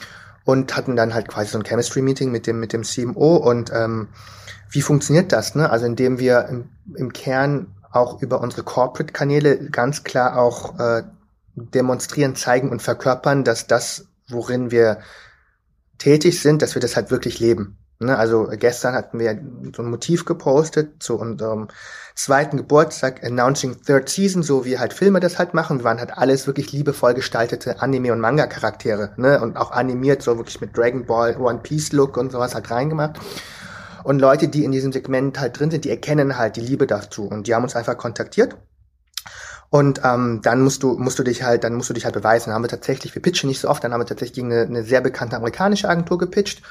[0.46, 4.08] und hatten dann halt quasi so ein Chemistry-Meeting mit dem, mit dem CMO und ähm,
[4.70, 5.56] wie funktioniert das?
[5.56, 5.70] Ne?
[5.70, 11.04] Also indem wir im, im Kern auch über unsere Corporate-Kanäle ganz klar auch äh,
[11.56, 15.00] demonstrieren, zeigen und verkörpern, dass das, worin wir
[16.00, 17.78] tätig sind, dass wir das halt wirklich leben.
[18.00, 18.18] Ne?
[18.18, 19.40] Also gestern hatten wir
[19.76, 21.68] so ein Motiv gepostet zu unserem
[22.16, 25.80] zweiten Geburtstag, Announcing Third Season, so wie halt Filme das halt machen.
[25.80, 29.12] Wir waren halt alles wirklich liebevoll gestaltete Anime- und Manga-Charaktere.
[29.18, 29.42] Ne?
[29.42, 33.20] Und auch animiert, so wirklich mit Dragon Ball, One Piece-Look und sowas halt reingemacht.
[34.06, 37.28] Und Leute, die in diesem Segment halt drin sind, die erkennen halt die Liebe dazu.
[37.28, 38.56] Und die haben uns einfach kontaktiert
[39.70, 42.46] und ähm, dann musst du, musst du dich halt, dann musst du dich halt beweisen.
[42.48, 44.84] Dann haben wir tatsächlich, wir pitchen nicht so oft, dann haben wir tatsächlich eine, eine
[44.84, 46.64] sehr bekannte amerikanische Agentur gepitcht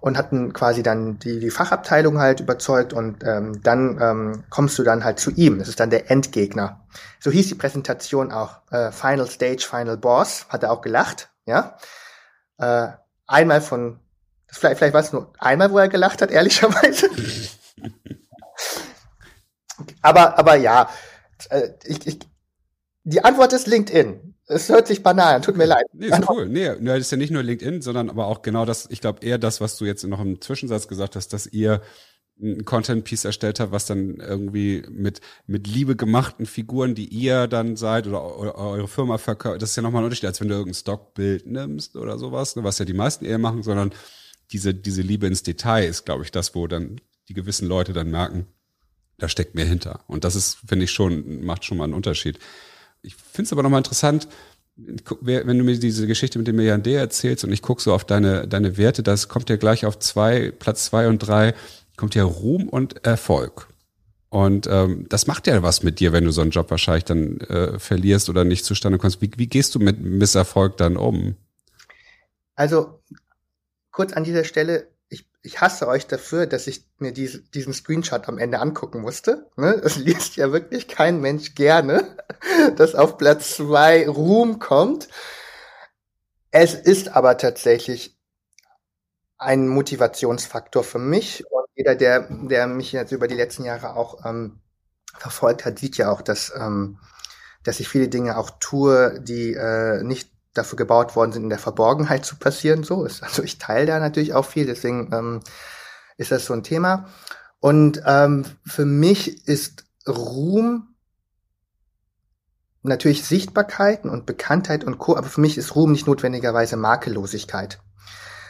[0.00, 4.82] und hatten quasi dann die, die Fachabteilung halt überzeugt und ähm, dann ähm, kommst du
[4.82, 5.60] dann halt zu ihm.
[5.60, 6.80] Das ist dann der Endgegner.
[7.20, 8.58] So hieß die Präsentation auch.
[8.70, 10.46] Äh, Final Stage, Final Boss.
[10.48, 11.78] Hat er auch gelacht, ja.
[12.58, 12.88] Äh,
[13.26, 14.00] einmal von,
[14.48, 17.08] vielleicht, vielleicht war es nur einmal, wo er gelacht hat, ehrlicherweise.
[20.02, 20.90] aber, aber ja,
[21.48, 22.31] äh, ich, ich,
[23.04, 24.34] die Antwort ist LinkedIn.
[24.46, 25.86] Es hört sich banal an, tut mir leid.
[25.92, 26.48] Nee, ist cool.
[26.48, 29.38] Nee, das ist ja nicht nur LinkedIn, sondern aber auch genau das, ich glaube eher
[29.38, 31.80] das, was du jetzt noch im Zwischensatz gesagt hast, dass ihr
[32.40, 37.76] ein Content-Piece erstellt habt, was dann irgendwie mit, mit Liebe gemachten Figuren, die ihr dann
[37.76, 40.54] seid oder, oder eure Firma verkauft, das ist ja nochmal ein Unterschied, als wenn du
[40.54, 43.92] irgendein Stockbild nimmst oder sowas, ne, was ja die meisten eher machen, sondern
[44.50, 48.10] diese, diese Liebe ins Detail ist, glaube ich, das, wo dann die gewissen Leute dann
[48.10, 48.46] merken,
[49.18, 50.00] da steckt mehr hinter.
[50.08, 52.38] Und das ist, finde ich schon, macht schon mal einen Unterschied
[53.02, 54.28] ich finde es aber nochmal interessant,
[54.76, 58.48] wenn du mir diese Geschichte mit dem Milliardär erzählst und ich gucke so auf deine,
[58.48, 61.54] deine Werte, das kommt ja gleich auf zwei, Platz zwei und drei,
[61.96, 63.68] kommt ja Ruhm und Erfolg.
[64.30, 67.38] Und ähm, das macht ja was mit dir, wenn du so einen Job wahrscheinlich dann
[67.40, 69.20] äh, verlierst oder nicht zustande kommst.
[69.20, 71.36] Wie, wie gehst du mit Misserfolg dann um?
[72.54, 73.02] Also
[73.90, 74.88] kurz an dieser Stelle,
[75.42, 79.50] ich hasse euch dafür, dass ich mir diese, diesen Screenshot am Ende angucken musste.
[79.56, 79.80] Ne?
[79.82, 82.16] Das liest ja wirklich kein Mensch gerne,
[82.76, 85.08] dass auf Platz zwei Ruhm kommt.
[86.52, 88.16] Es ist aber tatsächlich
[89.38, 91.44] ein Motivationsfaktor für mich.
[91.50, 94.60] Und jeder, der, der mich jetzt über die letzten Jahre auch ähm,
[95.18, 96.98] verfolgt hat, sieht ja auch, dass, ähm,
[97.64, 101.58] dass ich viele Dinge auch tue, die äh, nicht dafür gebaut worden sind, in der
[101.58, 102.82] Verborgenheit zu passieren.
[102.82, 105.40] So ist also ich teile da natürlich auch viel, deswegen ähm,
[106.16, 107.06] ist das so ein Thema.
[107.60, 110.88] Und ähm, für mich ist Ruhm
[112.82, 115.16] natürlich Sichtbarkeiten und Bekanntheit und Co.
[115.16, 117.80] Aber für mich ist Ruhm nicht notwendigerweise Makellosigkeit.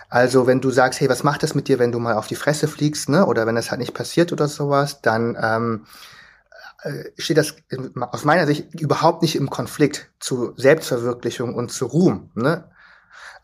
[0.09, 2.37] Also wenn du sagst, hey, was macht das mit dir, wenn du mal auf die
[2.37, 3.27] Fresse fliegst, ne?
[3.27, 6.12] Oder wenn das halt nicht passiert oder sowas, dann ähm, äh,
[7.17, 7.55] steht das
[8.01, 12.31] aus meiner Sicht überhaupt nicht im Konflikt zu Selbstverwirklichung und zu Ruhm.
[12.35, 12.65] Ne?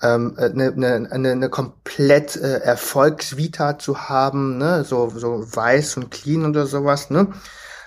[0.02, 4.84] Ähm, eine, eine, eine, eine komplett äh, Erfolgsvita zu haben, ne?
[4.84, 7.32] so, so weiß und clean oder sowas, ne?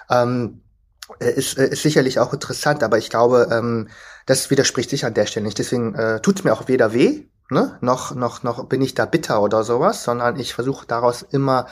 [0.09, 0.61] Ähm,
[1.19, 3.89] äh, ist, äh, ist sicherlich auch interessant, aber ich glaube, ähm,
[4.25, 5.59] das widerspricht sich an der Stelle nicht.
[5.59, 7.77] Deswegen äh, tut es mir auch weder weh, ne?
[7.81, 11.67] noch, noch, noch bin ich da bitter oder sowas, sondern ich versuche daraus immer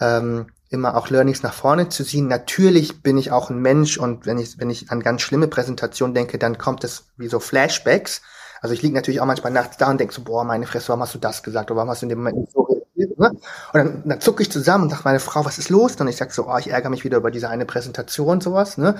[0.00, 2.28] ähm, immer auch Learnings nach vorne zu ziehen.
[2.28, 6.14] Natürlich bin ich auch ein Mensch und wenn ich, wenn ich an ganz schlimme Präsentationen
[6.14, 8.22] denke, dann kommt es wie so Flashbacks.
[8.60, 11.02] Also ich liege natürlich auch manchmal nachts da und denke so, boah, meine Fresse, warum
[11.02, 11.70] hast du das gesagt?
[11.70, 13.18] Oder warum hast du in dem Moment nicht so reagiert?
[13.18, 13.30] Ne?
[13.30, 13.40] Und
[13.74, 15.96] dann, dann zucke ich zusammen und sage meine Frau, was ist los?
[15.96, 18.76] Und ich sag so, oh, ich ärgere mich wieder über diese eine Präsentation, sowas.
[18.76, 18.96] Ne?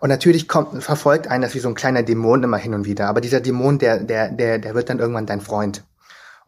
[0.00, 3.08] Und natürlich kommt, verfolgt einen das wie so ein kleiner Dämon immer hin und wieder.
[3.08, 5.84] Aber dieser Dämon, der, der, der, der wird dann irgendwann dein Freund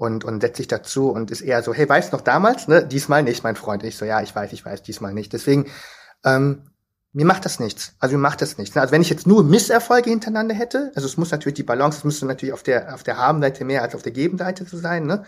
[0.04, 2.68] und, und setzt sich dazu und ist eher so, hey, weißt noch damals?
[2.68, 2.86] Ne?
[2.86, 3.82] Diesmal nicht, mein Freund.
[3.82, 5.32] Ich so, ja, ich weiß, ich weiß, diesmal nicht.
[5.32, 5.66] Deswegen,
[6.24, 6.62] ähm,
[7.12, 7.94] mir macht das nichts.
[8.00, 8.76] Also mir macht das nichts.
[8.76, 12.04] Also wenn ich jetzt nur Misserfolge hintereinander hätte, also es muss natürlich die Balance, es
[12.04, 15.24] müsste natürlich auf der, auf der Habenseite mehr als auf der Gebenseite zu sein, ne?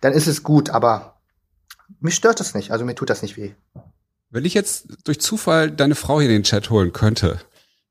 [0.00, 1.20] Dann ist es gut, aber
[2.00, 2.72] mich stört das nicht.
[2.72, 3.52] Also mir tut das nicht weh.
[4.30, 7.40] Wenn ich jetzt durch Zufall deine Frau hier in den Chat holen könnte,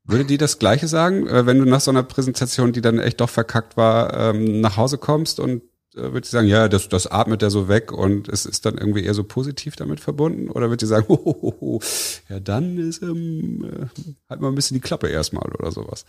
[0.04, 3.22] würde die das Gleiche sagen, äh, wenn du nach so einer Präsentation, die dann echt
[3.22, 5.62] doch verkackt war, ähm, nach Hause kommst und
[5.96, 8.78] äh, wird sie sagen, ja, das, das atmet er so weg und es ist dann
[8.78, 10.50] irgendwie eher so positiv damit verbunden?
[10.50, 11.82] Oder wird sie sagen, hohoho,
[12.28, 16.06] ja, dann ist ähm, äh, halt mal ein bisschen die Klappe erstmal oder sowas?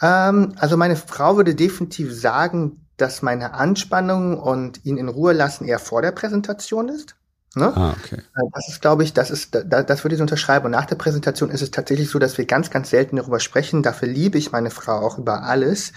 [0.00, 5.64] Ähm, also meine Frau würde definitiv sagen, dass meine Anspannung und ihn in Ruhe lassen
[5.64, 7.16] eher vor der Präsentation ist.
[7.56, 7.72] Ne?
[7.74, 8.16] Ah, okay.
[8.16, 10.66] Äh, das ist, glaube ich, das ist, da, das würde ich unterschreiben.
[10.66, 13.82] Und nach der Präsentation ist es tatsächlich so, dass wir ganz, ganz selten darüber sprechen.
[13.82, 15.92] Dafür liebe ich meine Frau auch über alles,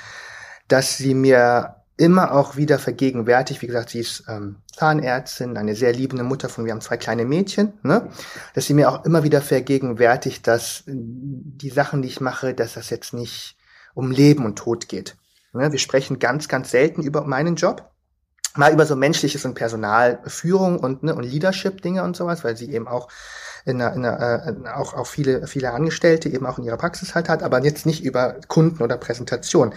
[0.68, 3.62] dass sie mir immer auch wieder vergegenwärtigt.
[3.62, 7.26] Wie gesagt, sie ist ähm, Zahnärztin, eine sehr liebende Mutter von, wir haben zwei kleine
[7.26, 8.10] Mädchen, ne?
[8.54, 12.92] dass sie mir auch immer wieder vergegenwärtigt, dass die Sachen, die ich mache, dass das
[12.92, 13.58] jetzt nicht
[13.96, 15.18] um Leben und Tod geht.
[15.54, 15.72] Ne?
[15.72, 17.92] Wir sprechen ganz, ganz selten über meinen Job.
[18.56, 22.88] Mal über so menschliches und Personalführung und, ne, und Leadership-Dinge und sowas, weil sie eben
[22.88, 23.08] auch
[23.66, 27.14] in einer, in einer, äh, auch, auch viele, viele Angestellte eben auch in ihrer Praxis
[27.14, 29.76] halt hat, aber jetzt nicht über Kunden oder Präsentation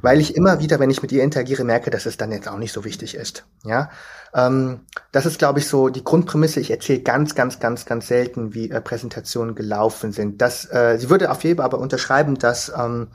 [0.00, 2.58] weil ich immer wieder, wenn ich mit ihr interagiere, merke, dass es dann jetzt auch
[2.58, 3.46] nicht so wichtig ist.
[3.64, 3.90] Ja,
[4.34, 4.80] ähm,
[5.12, 6.60] das ist, glaube ich, so die Grundprämisse.
[6.60, 10.42] Ich erzähle ganz, ganz, ganz, ganz selten, wie äh, Präsentationen gelaufen sind.
[10.42, 13.08] Das, äh, sie würde auf jeden Fall aber unterschreiben, dass, ähm,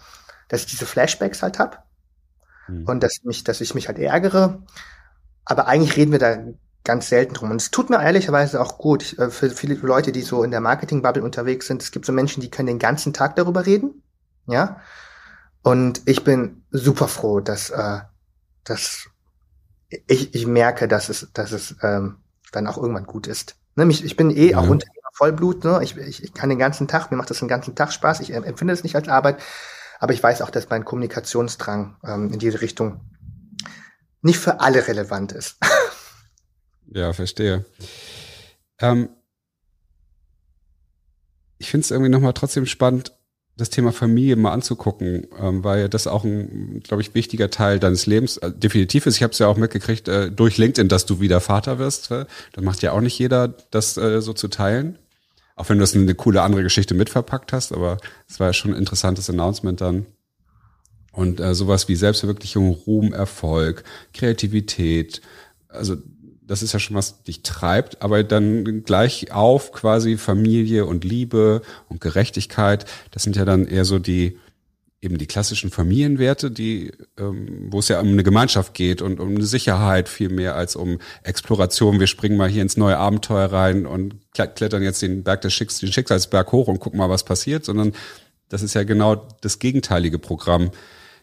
[0.47, 1.85] dass ich diese Flashbacks halt hab
[2.67, 2.85] mhm.
[2.85, 4.63] und dass mich, dass ich mich halt ärgere.
[5.45, 6.37] Aber eigentlich reden wir da
[6.83, 7.51] ganz selten drum.
[7.51, 10.61] Und es tut mir ehrlicherweise auch gut äh, für viele Leute, die so in der
[10.61, 11.83] Marketing-Bubble unterwegs sind.
[11.83, 14.01] Es gibt so Menschen, die können den ganzen Tag darüber reden.
[14.47, 14.77] Ja,
[15.69, 17.99] und ich bin super froh, dass, äh,
[18.63, 19.07] dass
[20.07, 22.17] ich, ich merke, dass es, dass es ähm,
[22.51, 23.55] dann auch irgendwann gut ist.
[23.75, 24.57] Ne, ich bin eh ja.
[24.57, 25.63] auch Unternehmer Vollblut.
[25.63, 25.79] Ne?
[25.83, 28.19] Ich, ich, ich kann den ganzen Tag, mir macht das den ganzen Tag Spaß.
[28.21, 29.43] Ich empfinde es nicht als Arbeit,
[29.99, 33.01] aber ich weiß auch, dass mein Kommunikationsdrang ähm, in diese Richtung
[34.23, 35.57] nicht für alle relevant ist.
[36.87, 37.63] ja, verstehe.
[38.79, 39.09] Ähm,
[41.59, 43.18] ich finde es irgendwie nochmal trotzdem spannend,
[43.59, 48.05] das Thema Familie mal anzugucken, ähm, weil das auch ein, glaube ich, wichtiger Teil deines
[48.05, 49.17] Lebens äh, definitiv ist.
[49.17, 52.11] Ich habe es ja auch mitgekriegt äh, durch LinkedIn, dass du wieder Vater wirst.
[52.11, 52.27] Das
[52.61, 54.97] macht ja auch nicht jeder, das äh, so zu teilen.
[55.55, 57.97] Auch wenn du das eine coole andere Geschichte mitverpackt hast, aber
[58.29, 60.05] es war ja schon ein interessantes Announcement dann.
[61.11, 65.21] Und äh, sowas wie Selbstverwirklichung, Ruhm, Erfolg, Kreativität,
[65.67, 65.97] also
[66.49, 71.61] das ist ja schon was dich treibt, aber dann gleich auf quasi Familie und Liebe
[71.89, 74.39] und Gerechtigkeit, das sind ja dann eher so die
[74.99, 79.29] eben die klassischen Familienwerte, die ähm, wo es ja um eine Gemeinschaft geht und um
[79.35, 81.99] eine Sicherheit viel mehr als um Exploration.
[81.99, 85.77] Wir springen mal hier ins neue Abenteuer rein und klettern jetzt den Berg des Schicks,
[85.77, 87.93] den Schicksalsberg hoch und gucken mal, was passiert, sondern
[88.49, 90.71] das ist ja genau das gegenteilige Programm.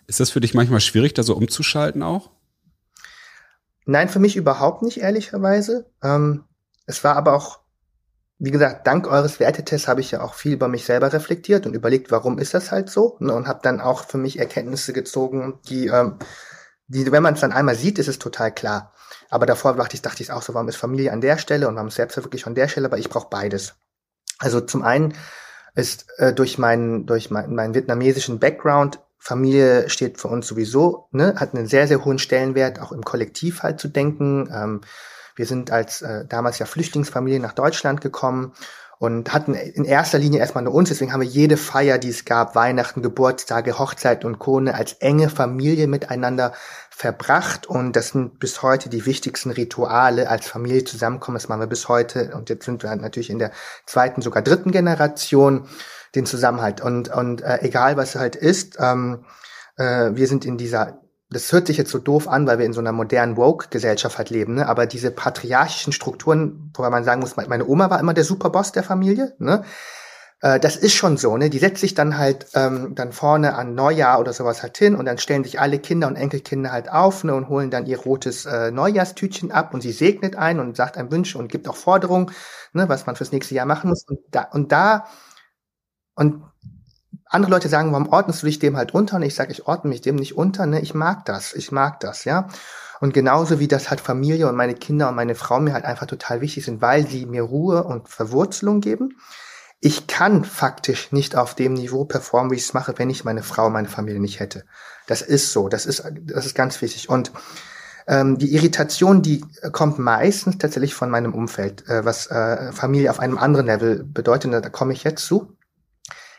[0.07, 2.31] Ist das für dich manchmal schwierig, da so umzuschalten auch?
[3.87, 5.89] Nein, für mich überhaupt nicht, ehrlicherweise.
[6.03, 6.45] Ähm,
[6.87, 7.61] es war aber auch,
[8.39, 11.75] wie gesagt, dank eures Wertetests habe ich ja auch viel über mich selber reflektiert und
[11.75, 13.17] überlegt, warum ist das halt so?
[13.21, 16.19] Ne, und habe dann auch für mich Erkenntnisse gezogen, die, ähm,
[16.89, 18.93] die wenn man es dann einmal sieht, ist es total klar.
[19.31, 21.77] Aber davor dachte ich, dachte ich auch so, warum ist Familie an der Stelle und
[21.77, 22.87] warum ist selbst wirklich an der Stelle?
[22.87, 23.77] Aber ich brauche beides.
[24.41, 25.15] Also zum einen
[25.77, 31.35] ist äh, durch meinen durch mein, meinen vietnamesischen Background Familie steht für uns sowieso, ne,
[31.37, 34.49] hat einen sehr, sehr hohen Stellenwert, auch im Kollektiv halt zu denken.
[34.55, 34.83] Ähm,
[35.35, 38.53] wir sind als äh, damals ja Flüchtlingsfamilie nach Deutschland gekommen
[39.01, 40.91] und hatten in erster Linie erstmal nur uns.
[40.91, 45.29] Deswegen haben wir jede Feier, die es gab, Weihnachten, Geburtstage, Hochzeit und Kone als enge
[45.29, 46.53] Familie miteinander
[46.91, 47.67] verbracht.
[47.67, 51.35] Und das sind bis heute die wichtigsten Rituale als Familie zusammenkommen.
[51.35, 52.31] Das machen wir bis heute.
[52.33, 53.51] Und jetzt sind wir halt natürlich in der
[53.87, 55.69] zweiten, sogar dritten Generation
[56.17, 56.81] den Zusammenhalt.
[56.81, 59.25] Und, und äh, egal was halt ist, ähm,
[59.77, 61.01] äh, wir sind in dieser
[61.31, 64.31] das hört sich jetzt so doof an, weil wir in so einer modernen Woke-Gesellschaft halt
[64.31, 64.69] leben, ne?
[64.69, 68.85] aber diese patriarchischen Strukturen, wobei man sagen muss, meine Oma war immer der Superboss der
[68.85, 69.65] Familie, ne?
[70.41, 71.51] Äh, das ist schon so, ne?
[71.51, 75.07] Die setzt sich dann halt ähm, dann vorne an Neujahr oder sowas halt hin und
[75.07, 78.47] dann stellen sich alle Kinder und Enkelkinder halt auf ne, und holen dann ihr rotes
[78.47, 82.31] äh, Neujahrstütchen ab und sie segnet ein und sagt ein Wünsche und gibt auch Forderungen,
[82.73, 84.05] ne, was man fürs nächste Jahr machen muss.
[84.07, 85.07] Und da und da
[86.17, 86.43] und
[87.27, 89.17] andere Leute sagen, warum ordnest du dich dem halt unter?
[89.17, 90.67] Und ich sage, ich ordne mich dem nicht unter.
[90.67, 90.81] Ne?
[90.81, 92.49] Ich mag das, ich mag das, ja.
[93.01, 96.07] Und genauso wie das halt Familie und meine Kinder und meine Frau mir halt einfach
[96.07, 99.19] total wichtig sind, weil sie mir Ruhe und Verwurzelung geben.
[99.81, 103.43] Ich kann faktisch nicht auf dem Niveau performen, wie ich es mache, wenn ich meine
[103.43, 104.65] Frau, meine Familie nicht hätte.
[105.07, 107.11] Das ist so, das ist, das ist ganz wichtig.
[107.11, 107.33] Und
[108.07, 113.21] ähm, die Irritation, die kommt meistens tatsächlich von meinem Umfeld, äh, was äh, Familie auf
[113.21, 114.53] einem anderen Level bedeutet.
[114.53, 115.56] Da komme ich jetzt zu.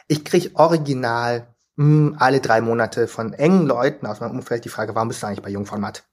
[0.07, 4.69] Ich krieg original mh, hm, alle drei Monate von engen Leuten aus meinem Umfeld die
[4.69, 6.03] Frage, warum bist du eigentlich bei Jungformat?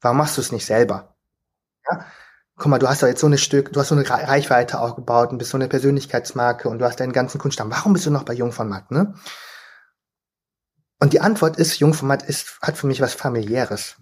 [0.00, 1.16] Warum machst du es nicht selber?
[1.90, 2.06] Ja?
[2.56, 5.30] Guck mal, du hast doch jetzt so eine Stück, du hast so eine Reichweite aufgebaut
[5.30, 7.70] und bist so eine Persönlichkeitsmarke und du hast deinen ganzen Kunststamm.
[7.70, 9.14] Warum bist du noch bei Jungformat, ne?
[11.00, 13.96] Und die Antwort ist, Jungformat ist, hat für mich was familiäres.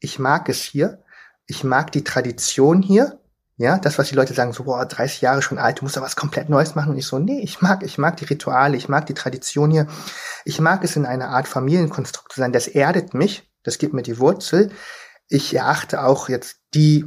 [0.00, 1.04] Ich mag es hier.
[1.46, 3.20] Ich mag die Tradition hier.
[3.58, 6.00] Ja, das, was die Leute sagen, so, boah, 30 Jahre schon alt, du musst da
[6.00, 6.92] was komplett Neues machen.
[6.92, 9.86] Und ich so, nee, ich mag, ich mag die Rituale, ich mag die Tradition hier.
[10.44, 12.52] Ich mag es in einer Art Familienkonstrukt zu sein.
[12.52, 14.72] Das erdet mich, das gibt mir die Wurzel.
[15.28, 17.04] Ich erachte auch jetzt die,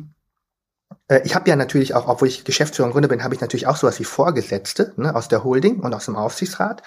[1.07, 3.67] äh, ich habe ja natürlich auch, obwohl ich Geschäftsführer und Gründer bin, habe ich natürlich
[3.67, 6.83] auch sowas wie Vorgesetzte ne, aus der Holding und aus dem Aufsichtsrat.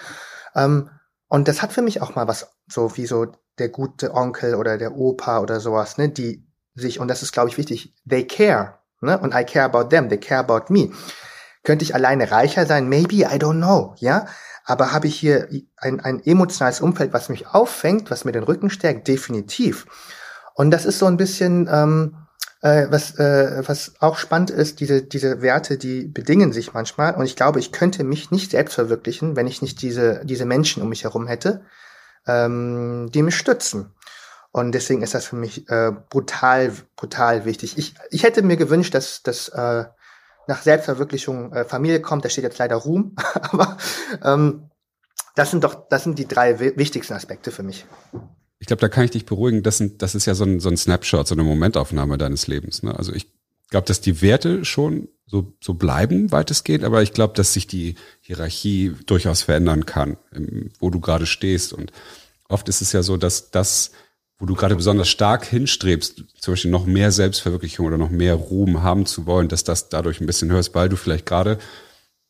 [0.55, 0.89] Ähm,
[1.27, 3.27] und das hat für mich auch mal was, so wie so
[3.59, 7.49] der gute Onkel oder der Opa oder sowas, ne, die sich, und das ist, glaube
[7.49, 9.17] ich, wichtig, they care Ne?
[9.17, 10.91] Und I care about them, they care about me.
[11.63, 12.87] Könnte ich alleine reicher sein?
[12.89, 14.27] Maybe, I don't know, ja.
[14.65, 18.69] Aber habe ich hier ein, ein emotionales Umfeld, was mich auffängt, was mir den Rücken
[18.69, 19.07] stärkt?
[19.07, 19.85] Definitiv.
[20.53, 22.15] Und das ist so ein bisschen, ähm,
[22.61, 27.15] äh, was, äh, was auch spannend ist, diese, diese Werte, die bedingen sich manchmal.
[27.15, 30.83] Und ich glaube, ich könnte mich nicht selbst verwirklichen, wenn ich nicht diese, diese Menschen
[30.83, 31.61] um mich herum hätte,
[32.27, 33.93] ähm, die mich stützen.
[34.51, 37.77] Und deswegen ist das für mich äh, brutal, brutal wichtig.
[37.77, 39.85] Ich, ich hätte mir gewünscht, dass, dass äh,
[40.47, 42.25] nach Selbstverwirklichung äh, Familie kommt.
[42.25, 43.77] Da steht jetzt leider Ruhm, aber
[44.23, 44.69] ähm,
[45.35, 47.85] das sind doch, das sind die drei wichtigsten Aspekte für mich.
[48.57, 49.63] Ich glaube, da kann ich dich beruhigen.
[49.63, 52.83] Das, sind, das ist ja so ein, so ein Snapshot, so eine Momentaufnahme deines Lebens.
[52.83, 52.97] Ne?
[52.97, 53.31] Also ich
[53.69, 57.95] glaube, dass die Werte schon so, so bleiben, weitestgehend, aber ich glaube, dass sich die
[58.19, 60.17] Hierarchie durchaus verändern kann,
[60.79, 61.71] wo du gerade stehst.
[61.71, 61.93] Und
[62.49, 63.91] oft ist es ja so, dass das
[64.39, 68.81] wo du gerade besonders stark hinstrebst, zum Beispiel noch mehr Selbstverwirklichung oder noch mehr Ruhm
[68.81, 71.57] haben zu wollen, dass das dadurch ein bisschen hörst, weil du vielleicht gerade,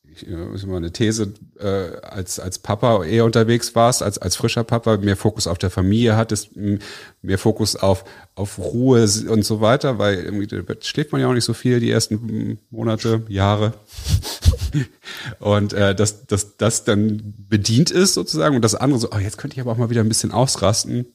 [0.04, 4.36] ich äh, ist immer eine These, äh, als, als Papa eher unterwegs warst, als, als
[4.36, 9.62] frischer Papa, mehr Fokus auf der Familie hattest, mehr Fokus auf, auf Ruhe und so
[9.62, 10.48] weiter, weil irgendwie
[10.82, 13.74] schläft man ja auch nicht so viel die ersten Monate, Jahre.
[15.40, 19.38] und äh, dass, dass das dann bedient ist sozusagen und das andere so, oh, jetzt
[19.38, 21.06] könnte ich aber auch mal wieder ein bisschen ausrasten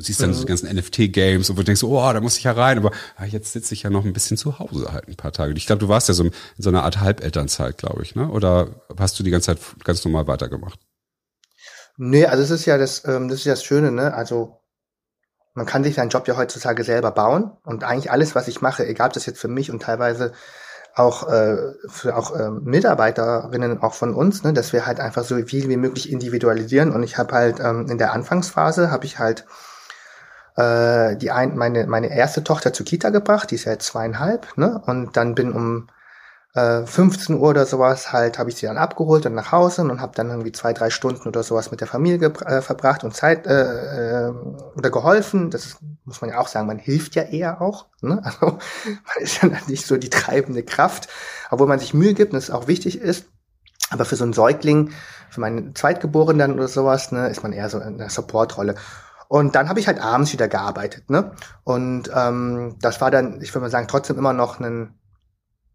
[0.00, 2.78] siehst dann so die ganzen NFT-Games und du denkst, oh, da muss ich ja rein,
[2.78, 5.52] aber ah, jetzt sitze ich ja noch ein bisschen zu Hause halt ein paar Tage.
[5.54, 8.28] Ich glaube, du warst ja so in so einer Art Halbelternzeit, glaube ich, ne?
[8.30, 10.78] Oder hast du die ganze Zeit ganz normal weitergemacht?
[11.96, 14.14] Nee, also es ist ja das, ähm, das ist ja das Schöne, ne?
[14.14, 14.60] Also
[15.54, 18.86] man kann sich seinen Job ja heutzutage selber bauen und eigentlich alles, was ich mache,
[18.86, 20.32] egal ob das jetzt für mich und teilweise
[20.94, 21.56] auch äh,
[21.88, 25.76] für auch äh, Mitarbeiterinnen auch von uns, ne, dass wir halt einfach so viel wie
[25.76, 29.44] möglich individualisieren und ich habe halt ähm, in der Anfangsphase habe ich halt
[30.56, 34.56] äh, die ein, meine, meine erste Tochter zur Kita gebracht, die ist ja jetzt zweieinhalb,
[34.56, 34.82] ne?
[34.86, 35.88] Und dann bin um
[36.54, 40.00] äh, 15 Uhr oder sowas halt, habe ich sie dann abgeholt und nach Hause und
[40.00, 43.46] habe dann irgendwie zwei, drei Stunden oder sowas mit der Familie äh, verbracht und Zeit
[43.46, 44.32] äh, äh,
[44.76, 45.50] oder geholfen.
[45.50, 47.86] Das muss man ja auch sagen, man hilft ja eher auch.
[48.00, 48.22] Ne?
[48.40, 51.08] Also man ist ja nicht so die treibende Kraft,
[51.50, 53.26] obwohl man sich Mühe gibt und es auch wichtig ist.
[53.90, 54.92] Aber für so einen Säugling,
[55.30, 58.76] für meinen Zweitgeborenen oder sowas, ne, ist man eher so in der Supportrolle.
[59.30, 61.08] Und dann habe ich halt abends wieder gearbeitet.
[61.08, 61.30] Ne?
[61.62, 64.98] Und ähm, das war dann, ich würde mal sagen, trotzdem immer noch ein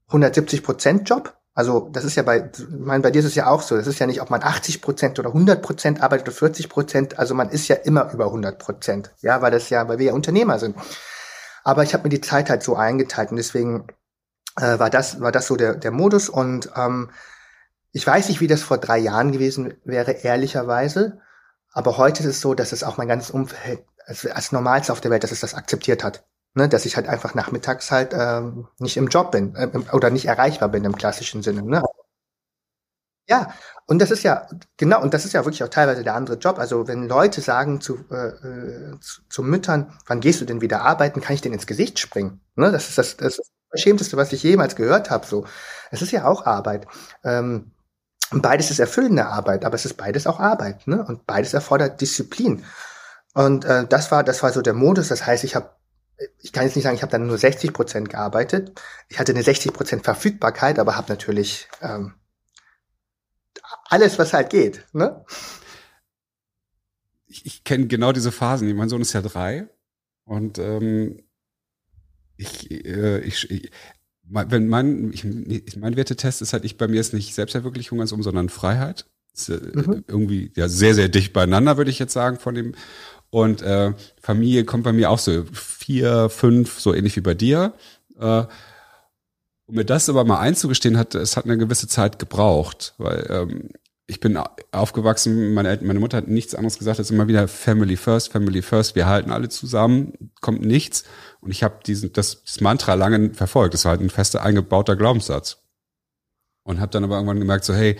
[0.07, 1.37] 170 Prozent Job.
[1.53, 3.77] Also das ist ja bei, ich meine, bei dir ist es ja auch so.
[3.77, 7.17] Das ist ja nicht, ob man 80 Prozent oder 100 Prozent arbeitet oder 40 Prozent.
[7.17, 9.11] Also man ist ja immer über 100 Prozent.
[9.21, 10.75] Ja, weil das ja, weil wir ja Unternehmer sind.
[11.63, 13.87] Aber ich habe mir die Zeit halt so eingeteilt und deswegen
[14.59, 17.09] äh, war das war das so der der Modus und ähm,
[17.93, 21.21] ich weiß nicht, wie das vor drei Jahren gewesen wäre, ehrlicherweise.
[21.75, 25.01] Aber heute ist es so, dass es auch mein ganzes Umfeld als, als Normalste auf
[25.01, 26.25] der Welt, dass es das akzeptiert hat.
[26.57, 30.25] Ne, dass ich halt einfach nachmittags halt ähm, nicht im Job bin äh, oder nicht
[30.25, 31.63] erreichbar bin im klassischen Sinne.
[31.63, 31.83] Ne?
[33.27, 33.53] Ja,
[33.87, 34.47] und das ist ja,
[34.77, 36.57] genau, und das ist ja wirklich auch teilweise der andere Job.
[36.57, 40.81] Also wenn Leute sagen zu, äh, äh zu, zu Müttern, wann gehst du denn wieder
[40.83, 42.39] arbeiten, kann ich denen ins Gesicht springen.
[42.55, 42.71] Ne?
[42.71, 45.25] Das ist das, das Verschämteste, was ich jemals gehört habe.
[45.25, 45.45] So,
[45.91, 46.87] Es ist ja auch Arbeit.
[47.25, 47.71] Ähm,
[48.31, 50.87] beides ist erfüllende Arbeit, aber es ist beides auch Arbeit.
[50.87, 51.03] Ne?
[51.05, 52.63] Und beides erfordert Disziplin.
[53.33, 55.09] Und äh, das war, das war so der Modus.
[55.09, 55.69] Das heißt, ich habe
[56.39, 58.79] ich kann jetzt nicht sagen, ich habe dann nur 60 Prozent gearbeitet.
[59.09, 62.13] Ich hatte eine 60 Prozent Verfügbarkeit, aber habe natürlich ähm,
[63.89, 64.85] alles, was halt geht.
[64.93, 65.25] Ne?
[67.27, 68.73] Ich, ich kenne genau diese Phasen.
[68.75, 69.67] Mein Sohn ist ja drei
[70.23, 71.21] und ähm,
[72.37, 73.71] ich, äh, ich, ich
[74.27, 75.23] wenn mein, ich,
[75.77, 79.05] mein Wertetest ist halt, ich bei mir ist nicht Selbstverwirklichung ganz um, sondern Freiheit.
[79.33, 80.03] Ist, äh, mhm.
[80.07, 82.75] Irgendwie ja sehr, sehr dicht beieinander, würde ich jetzt sagen, von dem.
[83.29, 87.73] Und äh, Familie kommt bei mir auch so vier, fünf, so ähnlich wie bei dir.
[88.19, 88.43] Äh,
[89.67, 93.69] um mir das aber mal einzugestehen, hat es hat eine gewisse Zeit gebraucht, weil ähm,
[94.07, 94.37] ich bin
[94.71, 98.61] aufgewachsen, meine, Eltern, meine Mutter hat nichts anderes gesagt als immer wieder Family First, Family
[98.61, 101.05] First, wir halten alle zusammen, kommt nichts.
[101.41, 103.73] Und ich habe diesen das, das Mantra lange verfolgt.
[103.73, 105.63] Das war halt ein fester eingebauter Glaubenssatz.
[106.63, 107.97] Und habe dann aber irgendwann gemerkt, so hey,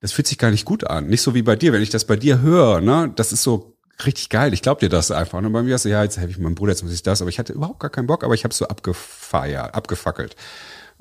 [0.00, 1.06] das fühlt sich gar nicht gut an.
[1.06, 3.78] Nicht so wie bei dir, wenn ich das bei dir höre, ne, das ist so
[4.04, 4.52] richtig geil.
[4.52, 5.38] Ich glaub dir das einfach.
[5.38, 7.22] Und bei mir ist so, ja, jetzt helfe ich meinem Bruder, jetzt muss ich das.
[7.22, 10.36] Aber ich hatte überhaupt gar keinen Bock, aber ich habe so abgefeiert, abgefackelt.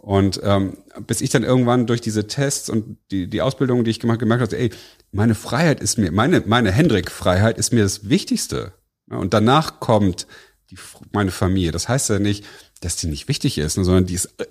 [0.02, 4.00] Und ähm, bis ich dann irgendwann durch diese Tests und die, die Ausbildung, die ich
[4.00, 4.72] gemacht gemerkt habe, ey,
[5.12, 8.74] meine Freiheit ist mir, meine, meine Hendrik-Freiheit ist mir das Wichtigste.
[9.08, 10.26] Und danach kommt
[10.72, 10.78] die,
[11.12, 11.72] meine Familie.
[11.72, 12.44] Das heißt ja nicht,
[12.80, 14.46] dass die nicht wichtig ist, sondern die ist äh,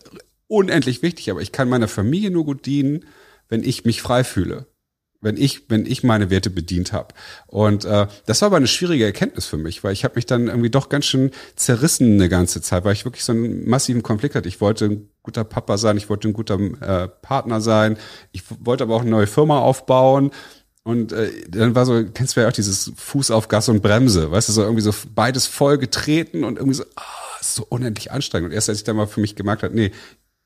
[0.47, 1.33] unendlich wichtig.
[1.33, 3.05] Aber ich kann meiner Familie nur gut dienen,
[3.49, 4.67] wenn ich mich frei fühle
[5.21, 7.15] wenn ich, wenn ich meine Werte bedient habe.
[7.47, 10.49] Und äh, das war aber eine schwierige Erkenntnis für mich, weil ich habe mich dann
[10.49, 14.35] irgendwie doch ganz schön zerrissen eine ganze Zeit, weil ich wirklich so einen massiven Konflikt
[14.35, 14.49] hatte.
[14.49, 17.97] Ich wollte guter Papa sein, ich wollte ein guter äh, Partner sein,
[18.33, 20.31] ich wollte aber auch eine neue Firma aufbauen.
[20.83, 24.31] Und äh, dann war so, kennst du ja auch dieses Fuß auf Gas und Bremse,
[24.31, 27.03] weißt du, so irgendwie so beides voll getreten und irgendwie so, ah,
[27.41, 28.51] ist so unendlich anstrengend.
[28.51, 29.93] Und erst als ich dann mal für mich gemerkt habe, nee,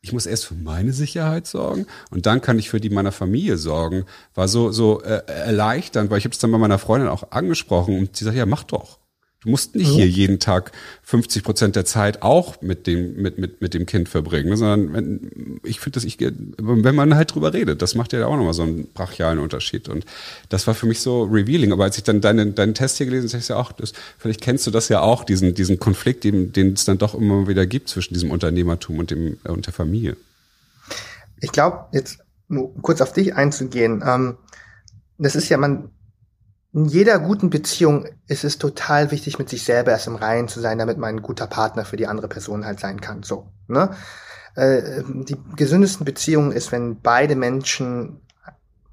[0.05, 3.57] ich muss erst für meine Sicherheit sorgen und dann kann ich für die meiner Familie
[3.57, 4.05] sorgen.
[4.35, 7.99] War so so äh, erleichternd, weil ich habe es dann bei meiner Freundin auch angesprochen
[7.99, 8.99] und sie sagt, ja, mach doch.
[9.45, 9.97] Du musst nicht mhm.
[9.97, 10.73] hier jeden Tag
[11.03, 15.61] 50 Prozent der Zeit auch mit dem, mit, mit, mit dem Kind verbringen, sondern wenn,
[15.63, 18.63] ich finde, dass ich, wenn man halt drüber redet, das macht ja auch nochmal so
[18.63, 19.91] einen brachialen Unterschied.
[19.91, 20.07] Und
[20.49, 21.73] das war für mich so revealing.
[21.73, 24.41] Aber als ich dann deinen, deinen Test hier gelesen habe, ich ja auch, das, vielleicht
[24.41, 27.67] kennst du das ja auch, diesen, diesen Konflikt, den, den es dann doch immer wieder
[27.67, 30.17] gibt zwischen diesem Unternehmertum und dem, äh, und der Familie.
[31.41, 32.19] Ich glaube, jetzt
[32.49, 34.39] nur kurz auf dich einzugehen, ähm,
[35.19, 35.91] das ist ja, man,
[36.75, 40.61] in jeder guten Beziehung ist es total wichtig, mit sich selber erst im Reinen zu
[40.61, 43.23] sein, damit man ein guter Partner für die andere Person halt sein kann.
[43.23, 43.91] So, ne?
[44.57, 48.21] Äh, die gesündesten Beziehungen ist, wenn beide Menschen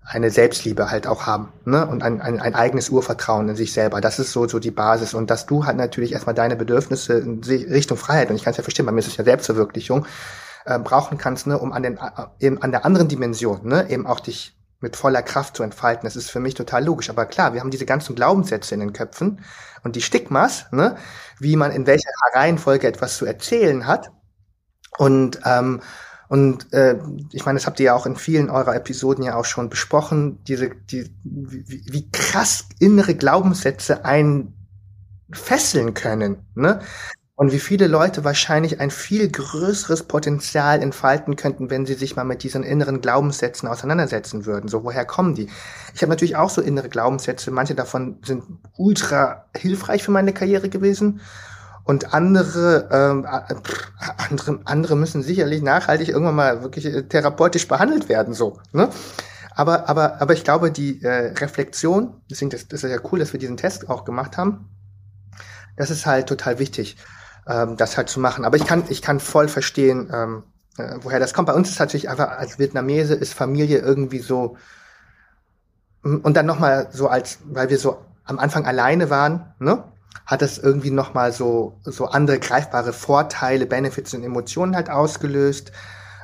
[0.04, 1.88] eine Selbstliebe halt auch haben, ne?
[1.88, 4.00] Und ein, ein, ein eigenes Urvertrauen in sich selber.
[4.02, 5.14] Das ist so, so die Basis.
[5.14, 8.58] Und dass du halt natürlich erstmal deine Bedürfnisse in Richtung Freiheit, und ich kann es
[8.58, 10.06] ja verstehen, bei mir ist es ja Selbstverwirklichung,
[10.66, 12.10] äh, brauchen kannst, ne, um an den, äh,
[12.40, 16.06] eben an der anderen Dimension, ne, eben auch dich mit voller Kraft zu entfalten.
[16.06, 17.10] Das ist für mich total logisch.
[17.10, 19.44] Aber klar, wir haben diese ganzen Glaubenssätze in den Köpfen
[19.84, 20.98] und die Stigmas, ne,
[21.40, 24.12] wie man in welcher Reihenfolge etwas zu erzählen hat.
[24.98, 25.82] Und ähm,
[26.32, 26.98] und äh,
[27.34, 30.42] ich meine, das habt ihr ja auch in vielen eurer Episoden ja auch schon besprochen,
[30.46, 34.54] diese, die, wie, wie krass innere Glaubenssätze einen
[35.30, 36.46] fesseln können.
[36.56, 36.80] Ne?
[37.36, 42.24] Und wie viele Leute wahrscheinlich ein viel größeres Potenzial entfalten könnten, wenn sie sich mal
[42.24, 44.68] mit diesen inneren Glaubenssätzen auseinandersetzen würden.
[44.68, 45.50] So, woher kommen die?
[45.96, 47.50] Ich habe natürlich auch so innere Glaubenssätze.
[47.50, 48.44] Manche davon sind
[48.78, 51.22] ultra hilfreich für meine Karriere gewesen.
[51.84, 58.36] Und andere, ähm, andere, andere müssen sicherlich nachhaltig irgendwann mal wirklich äh, therapeutisch behandelt werden,
[58.36, 58.60] so.
[58.72, 58.90] Ne?
[59.56, 63.34] Aber, aber, aber ich glaube, die äh, Reflexion, deswegen das, das ist ja cool, dass
[63.34, 64.70] wir diesen Test auch gemacht haben,
[65.76, 66.98] das ist halt total wichtig
[67.48, 68.46] ähm, das halt zu machen.
[68.46, 70.44] Aber ich kann, ich kann voll verstehen, ähm,
[70.78, 71.48] äh, woher das kommt.
[71.48, 74.58] Bei uns ist natürlich einfach als Vietnamese ist Familie irgendwie so
[76.04, 79.84] und dann nochmal so als, weil wir so am Anfang alleine waren, ne,
[80.26, 85.72] hat das irgendwie nochmal so so andere greifbare Vorteile, Benefits und Emotionen halt ausgelöst.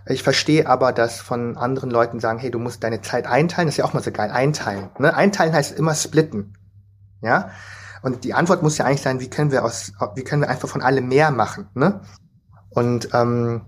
[0.09, 3.68] Ich verstehe aber, dass von anderen Leuten sagen, hey, du musst deine Zeit einteilen.
[3.68, 4.32] Das ist ja auch mal so geil.
[4.32, 4.89] Einteilen.
[4.99, 5.13] Ne?
[5.13, 6.53] Einteilen heißt immer splitten.
[7.22, 7.49] Ja.
[8.01, 10.69] Und die Antwort muss ja eigentlich sein, wie können wir aus, wie können wir einfach
[10.69, 12.01] von allem mehr machen, ne?
[12.69, 13.61] Und ähm,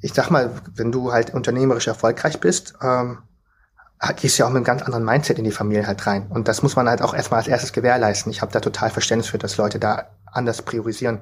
[0.00, 3.18] ich sag mal, wenn du halt unternehmerisch erfolgreich bist, ähm,
[4.16, 6.26] gehst du ja auch mit einem ganz anderen Mindset in die Familie halt rein.
[6.28, 8.30] Und das muss man halt auch erstmal als erstes gewährleisten.
[8.30, 11.20] Ich habe da total Verständnis für, dass Leute da anders priorisieren.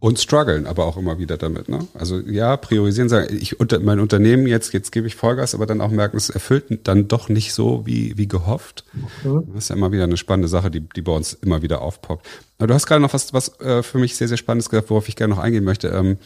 [0.00, 1.86] Und strugglen aber auch immer wieder damit, ne?
[1.92, 5.82] Also ja, priorisieren, sagen, ich unter mein Unternehmen jetzt, jetzt gebe ich Vollgas, aber dann
[5.82, 8.84] auch merken, es erfüllt dann doch nicht so wie, wie gehofft.
[8.94, 9.44] Mhm.
[9.52, 12.26] Das ist ja immer wieder eine spannende Sache, die, die bei uns immer wieder aufpoppt.
[12.56, 15.06] Aber du hast gerade noch was, was äh, für mich sehr, sehr Spannendes gesagt, worauf
[15.06, 15.88] ich gerne noch eingehen möchte.
[15.88, 16.16] Ähm,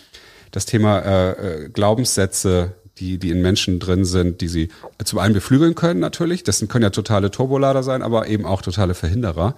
[0.53, 1.31] das Thema äh,
[1.65, 4.69] äh, Glaubenssätze, die, die in Menschen drin sind, die sie
[5.03, 6.45] zum einen beflügeln können natürlich.
[6.45, 9.57] Das können ja totale Turbolader sein, aber eben auch totale Verhinderer.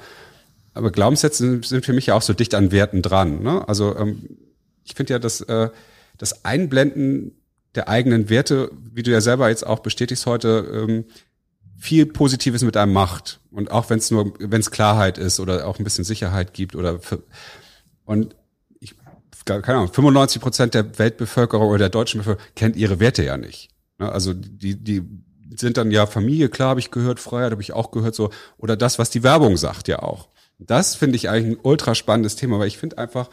[0.76, 3.42] Aber Glaubenssätze sind für mich ja auch so dicht an Werten dran.
[3.42, 3.66] Ne?
[3.66, 4.28] Also ähm,
[4.84, 5.70] ich finde ja, dass äh,
[6.18, 7.32] das Einblenden
[7.74, 11.04] der eigenen Werte, wie du ja selber jetzt auch bestätigst heute, ähm,
[11.78, 13.40] viel Positives mit einem macht.
[13.50, 16.76] Und auch wenn es nur, wenn es Klarheit ist oder auch ein bisschen Sicherheit gibt
[16.76, 17.22] oder für,
[18.04, 18.36] und
[18.80, 18.94] ich,
[19.44, 23.70] keine Ahnung, 95 Prozent der Weltbevölkerung oder der deutschen Bevölkerung kennt ihre Werte ja nicht.
[23.98, 24.10] Ne?
[24.10, 25.02] Also die, die
[25.56, 28.76] sind dann ja Familie, klar habe ich gehört, Freiheit habe ich auch gehört, so, oder
[28.76, 30.28] das, was die Werbung sagt ja auch.
[30.58, 33.28] Das finde ich eigentlich ein ultra spannendes Thema, weil ich finde einfach,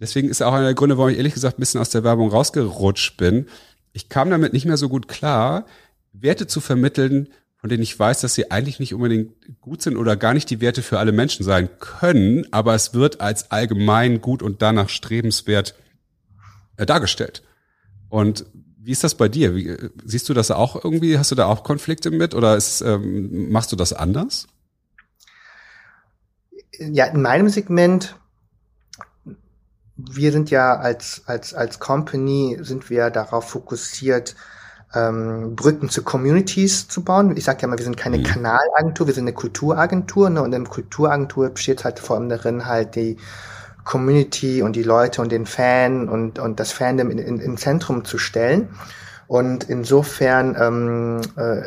[0.00, 2.30] deswegen ist auch einer der Gründe, warum ich ehrlich gesagt ein bisschen aus der Werbung
[2.30, 3.46] rausgerutscht bin.
[3.92, 5.66] Ich kam damit nicht mehr so gut klar,
[6.12, 10.16] Werte zu vermitteln, von denen ich weiß, dass sie eigentlich nicht unbedingt gut sind oder
[10.16, 14.42] gar nicht die Werte für alle Menschen sein können, aber es wird als allgemein gut
[14.42, 15.74] und danach strebenswert
[16.76, 17.42] äh, dargestellt.
[18.08, 18.46] Und
[18.78, 19.56] wie ist das bei dir?
[19.56, 21.18] Wie, siehst du das auch irgendwie?
[21.18, 24.46] Hast du da auch Konflikte mit oder ist, ähm, machst du das anders?
[26.78, 28.16] Ja, in meinem Segment,
[29.96, 34.36] wir sind ja als, als, als Company, sind wir darauf fokussiert,
[34.94, 37.36] ähm, Brücken zu Communities zu bauen.
[37.36, 38.24] Ich sage ja mal, wir sind keine mhm.
[38.24, 40.30] Kanalagentur, wir sind eine Kulturagentur.
[40.30, 40.42] Ne?
[40.42, 43.16] Und in der Kulturagentur besteht halt vor allem darin, halt die
[43.84, 48.04] Community und die Leute und den Fan und, und das Fandom in, in, in Zentrum
[48.04, 48.68] zu stellen.
[49.28, 51.62] Und insofern ähm, äh,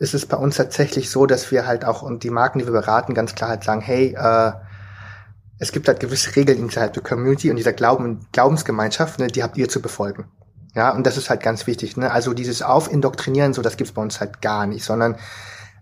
[0.00, 2.72] ist es bei uns tatsächlich so, dass wir halt auch und die Marken, die wir
[2.72, 4.52] beraten, ganz klar halt sagen, hey, äh,
[5.58, 9.58] es gibt halt gewisse Regeln innerhalb der Community und dieser Glauben, Glaubensgemeinschaft, ne, die habt
[9.58, 10.24] ihr zu befolgen.
[10.74, 11.98] Ja, und das ist halt ganz wichtig.
[11.98, 12.10] Ne?
[12.10, 15.16] Also dieses Aufindoktrinieren, so das gibt's bei uns halt gar nicht, sondern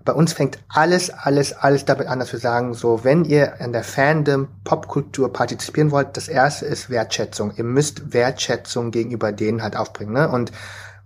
[0.05, 3.73] bei uns fängt alles, alles, alles damit an, dass wir sagen, so, wenn ihr an
[3.73, 7.53] der Fandom Popkultur partizipieren wollt, das erste ist Wertschätzung.
[7.57, 10.14] Ihr müsst Wertschätzung gegenüber denen halt aufbringen.
[10.14, 10.29] Ne?
[10.29, 10.51] Und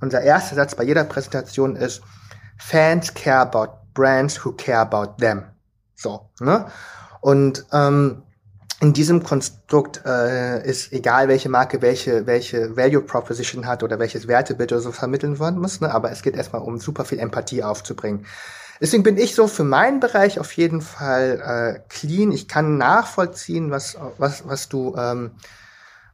[0.00, 2.00] unser erster Satz bei jeder Präsentation ist,
[2.64, 5.44] Fans care about brands who care about them.
[5.94, 6.66] So, ne?
[7.20, 8.22] Und ähm,
[8.80, 14.26] in diesem Konstrukt äh, ist egal, welche Marke welche, welche Value Proposition hat oder welches
[14.26, 15.92] Wertebild oder so vermitteln worden muss, ne?
[15.94, 18.26] aber es geht erstmal um super viel Empathie aufzubringen.
[18.80, 22.32] Deswegen bin ich so für meinen Bereich auf jeden Fall äh, clean.
[22.32, 25.32] Ich kann nachvollziehen, was, was, was du ähm,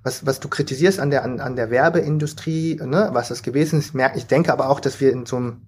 [0.03, 3.94] was, was du kritisierst an der, an, an der Werbeindustrie, ne, was das gewesen ist.
[4.16, 5.66] Ich denke aber auch, dass wir in so einem,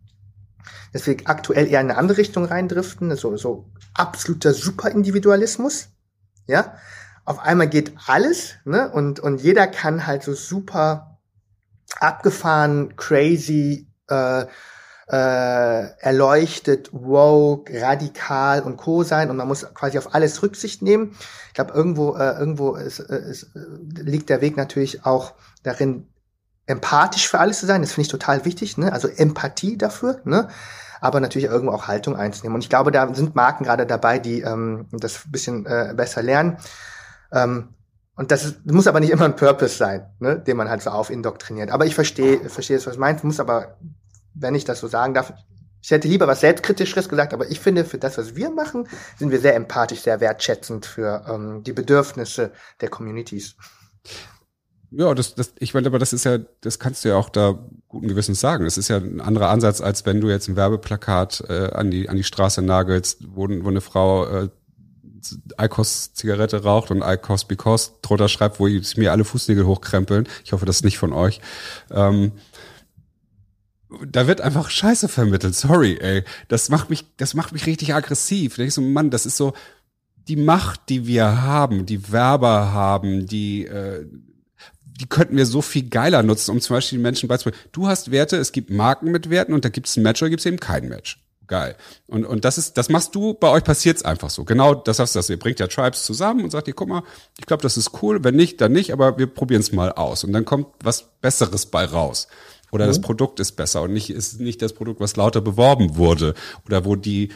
[0.93, 5.89] dass wir aktuell eher in eine andere Richtung reindriften, so, so absoluter Superindividualismus,
[6.47, 6.75] ja.
[7.25, 11.19] Auf einmal geht alles, ne, und, und jeder kann halt so super
[11.99, 14.47] abgefahren, crazy, äh,
[15.11, 21.17] äh, erleuchtet, woke, radikal und co sein und man muss quasi auf alles Rücksicht nehmen.
[21.49, 25.35] Ich glaube, irgendwo, äh, irgendwo ist, äh, ist, äh, liegt der Weg natürlich auch
[25.65, 26.07] darin,
[26.71, 27.83] empathisch für alles zu sein.
[27.83, 28.93] Das finde ich total wichtig, ne?
[28.93, 30.49] Also Empathie dafür, ne?
[31.01, 32.55] Aber natürlich irgendwo auch Haltung einzunehmen.
[32.55, 36.59] Und ich glaube, da sind Marken gerade dabei, die ähm, das bisschen äh, besser lernen.
[37.33, 37.75] Ähm,
[38.17, 40.91] und das ist, muss aber nicht immer ein Purpose sein, ne, den man halt so
[40.91, 41.71] aufindoktriniert.
[41.71, 43.79] Aber ich verstehe, verstehe es, was du meinst, muss aber
[44.35, 45.33] wenn ich das so sagen darf,
[45.83, 48.87] ich hätte lieber was Selbstkritischeres gesagt, aber ich finde, für das, was wir machen,
[49.19, 52.53] sind wir sehr empathisch, sehr wertschätzend für ähm, die Bedürfnisse
[52.83, 53.57] der Communities.
[54.93, 57.59] Ja, das, das, ich meine, aber das ist ja, das kannst du ja auch da
[57.89, 58.65] guten Gewissens sagen.
[58.65, 62.09] Das ist ja ein anderer Ansatz, als wenn du jetzt ein Werbeplakat äh, an die
[62.09, 64.49] an die Straße nagelst, wo, wo eine Frau äh,
[65.61, 70.27] Icos Zigarette raucht und Icos Because drunter schreibt, wo mir alle Fußnägel hochkrempeln.
[70.45, 71.41] Ich hoffe, das ist nicht von euch.
[71.91, 72.33] Ähm,
[74.07, 75.55] da wird einfach Scheiße vermittelt.
[75.55, 76.25] Sorry, ey.
[76.49, 78.57] Das macht mich, das macht mich richtig aggressiv.
[78.57, 79.53] Da ich so, Mann, das ist so
[80.29, 84.07] die Macht, die wir haben, die Werber haben, die, äh,
[85.01, 87.61] die könnten wir so viel geiler nutzen, um zum Beispiel den Menschen beizubringen.
[87.73, 90.29] Du hast Werte, es gibt Marken mit Werten und da gibt es ein Match oder
[90.29, 91.19] gibt es eben kein Match.
[91.47, 91.75] Geil.
[92.07, 94.45] Und, und das ist, das machst du, bei euch passiert's einfach so.
[94.45, 95.31] Genau das hast du, das.
[95.31, 97.03] Ihr bringt ja Tribes zusammen und sagt ihr, guck mal,
[97.39, 98.23] ich glaube, das ist cool.
[98.23, 100.23] Wenn nicht, dann nicht, aber wir probieren's mal aus.
[100.23, 102.29] Und dann kommt was Besseres bei raus.
[102.71, 102.91] Oder mhm.
[102.91, 106.35] das Produkt ist besser und nicht ist nicht das Produkt, was lauter beworben wurde
[106.67, 107.31] oder wo die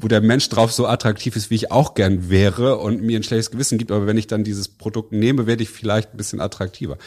[0.00, 3.22] wo der Mensch drauf so attraktiv ist, wie ich auch gern wäre und mir ein
[3.22, 6.40] schlechtes Gewissen gibt, aber wenn ich dann dieses Produkt nehme, werde ich vielleicht ein bisschen
[6.40, 6.98] attraktiver.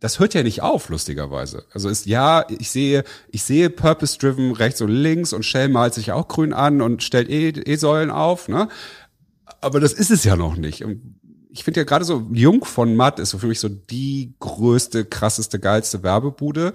[0.00, 1.64] das hört ja nicht auf, lustigerweise.
[1.72, 6.10] Also ist ja, ich sehe, ich sehe Purpose-Driven rechts und links und Shell malt sich
[6.10, 8.68] auch grün an und stellt E-Säulen auf, ne?
[9.60, 10.84] Aber das ist es ja noch nicht.
[11.50, 15.60] Ich finde ja gerade so Jung von Matt ist für mich so die größte, krasseste,
[15.60, 16.74] geilste Werbebude.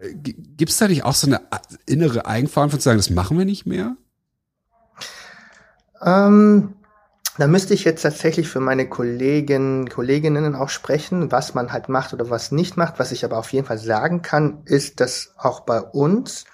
[0.00, 1.40] Äh, Gibt es da nicht auch so eine
[1.86, 3.96] innere Eigenverantwortung zu sagen, das machen wir nicht mehr?
[6.04, 6.74] Ähm,
[7.38, 12.12] da müsste ich jetzt tatsächlich für meine Kollegen, Kolleginnen auch sprechen, was man halt macht
[12.12, 12.98] oder was nicht macht.
[12.98, 16.44] Was ich aber auf jeden Fall sagen kann, ist, dass auch bei uns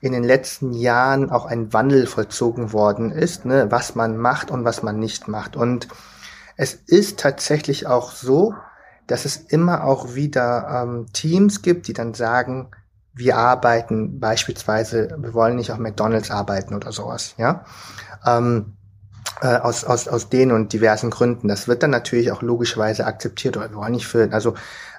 [0.00, 4.64] in den letzten Jahren auch ein Wandel vollzogen worden ist, ne, was man macht und
[4.64, 5.56] was man nicht macht.
[5.56, 5.88] Und
[6.56, 8.54] es ist tatsächlich auch so,
[9.06, 12.70] dass es immer auch wieder ähm, Teams gibt, die dann sagen,
[13.14, 17.64] wir arbeiten beispielsweise, wir wollen nicht auf McDonalds arbeiten oder sowas, ja.
[18.24, 18.77] Ähm,
[19.40, 21.48] äh, aus, aus, aus den und diversen Gründen.
[21.48, 24.54] Das wird dann natürlich auch logischerweise akzeptiert oder wir wollen nicht für, also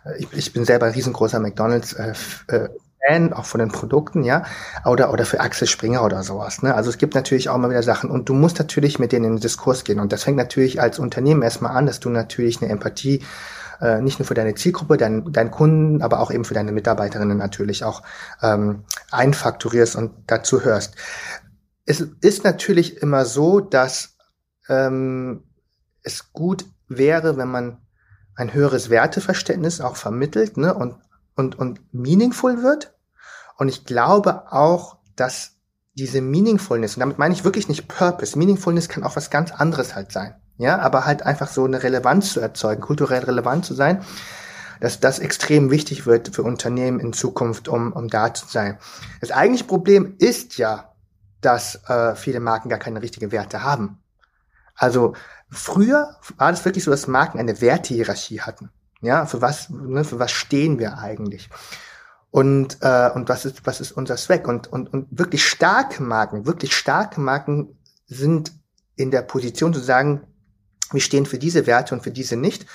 [0.06, 2.14] äh, ich, ich bin selber riesengroßer McDonalds äh,
[2.48, 2.70] äh,
[3.08, 4.44] Fan, auch von den Produkten, ja,
[4.86, 6.76] oder, oder für Axel Springer oder sowas, ne?
[6.76, 9.32] Also es gibt natürlich auch mal wieder Sachen und du musst natürlich mit denen in
[9.36, 12.70] den Diskurs gehen und das fängt natürlich als Unternehmen erstmal an, dass du natürlich eine
[12.70, 13.24] Empathie
[13.82, 17.38] äh, nicht nur für deine Zielgruppe, deinen, deinen Kunden, aber auch eben für deine Mitarbeiterinnen
[17.38, 18.04] natürlich auch
[18.42, 20.96] ähm, einfakturierst und dazu hörst.
[21.86, 24.18] Es ist natürlich immer so, dass
[24.70, 25.44] ähm,
[26.04, 27.78] es gut wäre, wenn man
[28.36, 30.96] ein höheres Werteverständnis auch vermittelt ne, und,
[31.36, 32.94] und, und meaningful wird.
[33.58, 35.58] Und ich glaube auch, dass
[35.96, 39.96] diese Meaningfulness, und damit meine ich wirklich nicht Purpose, Meaningfulness kann auch was ganz anderes
[39.96, 40.36] halt sein.
[40.58, 44.04] Ja, aber halt einfach so eine Relevanz zu erzeugen, kulturell relevant zu sein,
[44.80, 48.78] dass das extrem wichtig wird für Unternehmen in Zukunft, um, um da zu sein.
[49.20, 50.94] Das eigentliche Problem ist ja,
[51.42, 54.00] dass äh, viele Marken gar keine richtigen Werte haben.
[54.80, 55.14] Also
[55.50, 58.72] früher war das wirklich so, dass Marken eine Wertehierarchie hatten.
[59.02, 61.50] Ja, für was, ne, für was stehen wir eigentlich?
[62.32, 64.48] Und, äh, und was ist, was ist unser Zweck?
[64.48, 67.78] Und, und, und wirklich starke Marken, wirklich starke Marken
[68.08, 68.52] sind
[68.96, 70.28] in der Position zu sagen,
[70.92, 72.66] wir stehen für diese Werte und für diese nicht.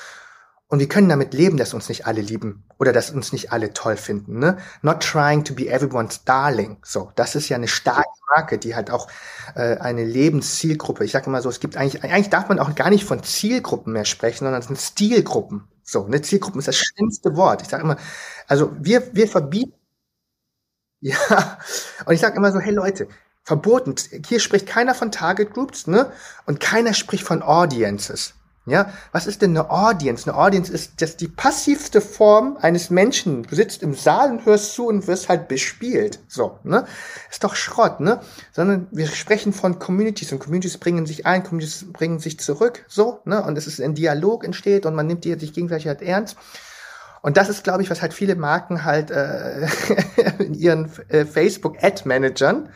[0.75, 3.72] Und wir können damit leben, dass uns nicht alle lieben oder dass uns nicht alle
[3.72, 4.41] toll finden.
[4.41, 4.59] Ne?
[4.83, 6.79] Not trying to be everyone's darling.
[6.83, 9.07] So, das ist ja eine starke Marke, die halt auch
[9.55, 11.05] äh, eine Lebenszielgruppe.
[11.05, 13.93] Ich sage immer so, es gibt eigentlich, eigentlich darf man auch gar nicht von Zielgruppen
[13.93, 15.68] mehr sprechen, sondern es sind Stilgruppen.
[15.85, 17.62] So, ne, Zielgruppen ist das schlimmste Wort.
[17.62, 17.97] Ich sage immer,
[18.49, 19.75] also wir, wir verbieten.
[21.01, 21.59] Ja,
[22.05, 23.07] und ich sage immer so, hey Leute,
[23.45, 23.95] verboten.
[24.27, 26.11] Hier spricht keiner von Target Groups, ne?
[26.47, 28.35] Und keiner spricht von Audiences.
[28.67, 30.27] Ja, was ist denn eine Audience?
[30.27, 33.43] Eine Audience ist das die passivste Form eines Menschen.
[33.43, 36.21] Du sitzt im Saal und hörst zu und wirst halt bespielt.
[36.29, 36.87] So, ne?
[37.31, 38.21] Ist doch Schrott, ne?
[38.53, 43.21] Sondern wir sprechen von Communities und Communities bringen sich ein, Communities bringen sich zurück, so,
[43.27, 43.45] ne?
[43.45, 46.39] Und es ist ein Dialog entsteht und man nimmt die sich gegenseitig halt ernst.
[47.21, 49.67] Und das ist, glaube ich, was halt viele Marken halt äh,
[50.39, 52.71] in ihren äh, Facebook-Ad-Managern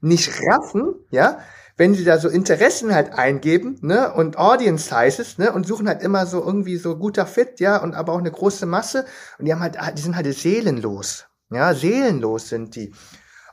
[0.00, 1.38] nicht raffen, ja,
[1.76, 6.02] wenn sie da so Interessen halt eingeben, ne, und Audience Sizes, ne, und suchen halt
[6.02, 9.06] immer so irgendwie so guter Fit, ja, und aber auch eine große Masse,
[9.38, 12.92] und die haben halt, die sind halt seelenlos, ja, seelenlos sind die.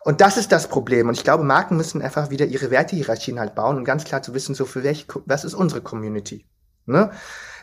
[0.04, 1.10] Und das ist das Problem.
[1.10, 4.34] Und ich glaube, Marken müssen einfach wieder ihre Wertehierarchien halt bauen und ganz klar zu
[4.34, 6.46] wissen, so für welche, was ist unsere Community,
[6.86, 7.12] ne?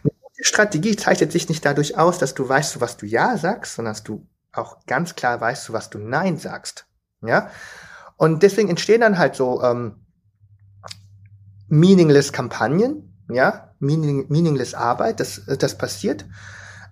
[0.03, 3.75] Eine gute Strategie zeichnet sich nicht dadurch aus, dass du weißt, was du Ja sagst,
[3.75, 6.87] sondern dass du auch ganz klar weißt, was du Nein sagst,
[7.23, 7.51] ja.
[8.17, 10.05] Und deswegen entstehen dann halt so, ähm,
[11.69, 16.25] meaningless Kampagnen, ja, meaning, meaningless Arbeit, das, das passiert.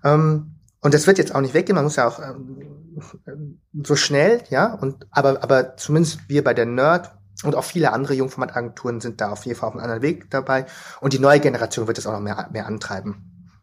[0.03, 4.43] Ähm, und das wird jetzt auch nicht weggehen, man muss ja auch ähm, so schnell,
[4.49, 7.11] ja, und aber, aber zumindest wir bei der Nerd
[7.43, 10.65] und auch viele andere Jungformatagenturen sind da auf jeden Fall auf einem anderen Weg dabei.
[11.01, 13.53] Und die neue Generation wird es auch noch mehr, mehr antreiben.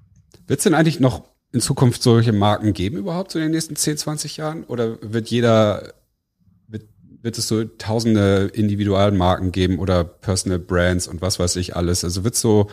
[0.46, 3.74] Wird es denn eigentlich noch in Zukunft solche Marken geben überhaupt so in den nächsten
[3.74, 4.64] 10, 20 Jahren?
[4.64, 5.92] Oder wird jeder
[7.24, 12.04] wird es so tausende Individualmarken geben oder Personal Brands und was weiß ich alles.
[12.04, 12.68] Also wird es so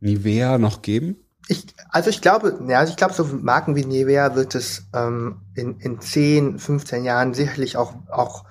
[0.00, 1.16] Nivea noch geben?
[1.48, 5.40] Ich, also ich glaube, ja, also ich glaube, so Marken wie Nivea wird es ähm,
[5.54, 8.44] in, in 10, 15 Jahren sicherlich auch, auch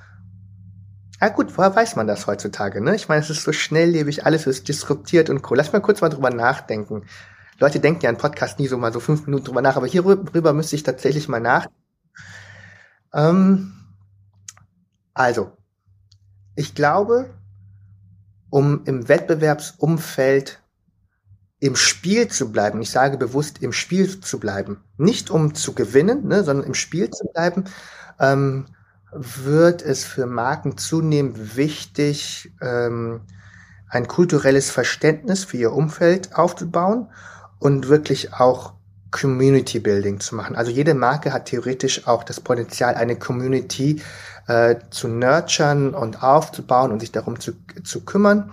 [1.22, 2.96] ja gut, woher weiß man das heutzutage, ne?
[2.96, 5.58] Ich meine, es ist so schnelllebig, alles ist disruptiert und cool.
[5.58, 7.04] Lass mal kurz mal drüber nachdenken.
[7.60, 10.54] Leute denken ja im Podcast nie so mal so fünf Minuten drüber nach, aber hierüber
[10.54, 11.68] müsste ich tatsächlich mal nach.
[13.14, 13.77] Ähm,
[15.18, 15.52] also,
[16.56, 17.34] ich glaube,
[18.50, 20.62] um im Wettbewerbsumfeld
[21.60, 26.28] im Spiel zu bleiben, ich sage bewusst im Spiel zu bleiben, nicht um zu gewinnen,
[26.28, 27.64] ne, sondern im Spiel zu bleiben,
[28.20, 28.68] ähm,
[29.12, 33.22] wird es für Marken zunehmend wichtig, ähm,
[33.90, 37.10] ein kulturelles Verständnis für ihr Umfeld aufzubauen
[37.58, 38.74] und wirklich auch
[39.12, 40.56] Community Building zu machen.
[40.56, 44.02] Also jede Marke hat theoretisch auch das Potenzial, eine Community
[44.48, 48.52] äh, zu nurturen und aufzubauen und sich darum zu, zu kümmern.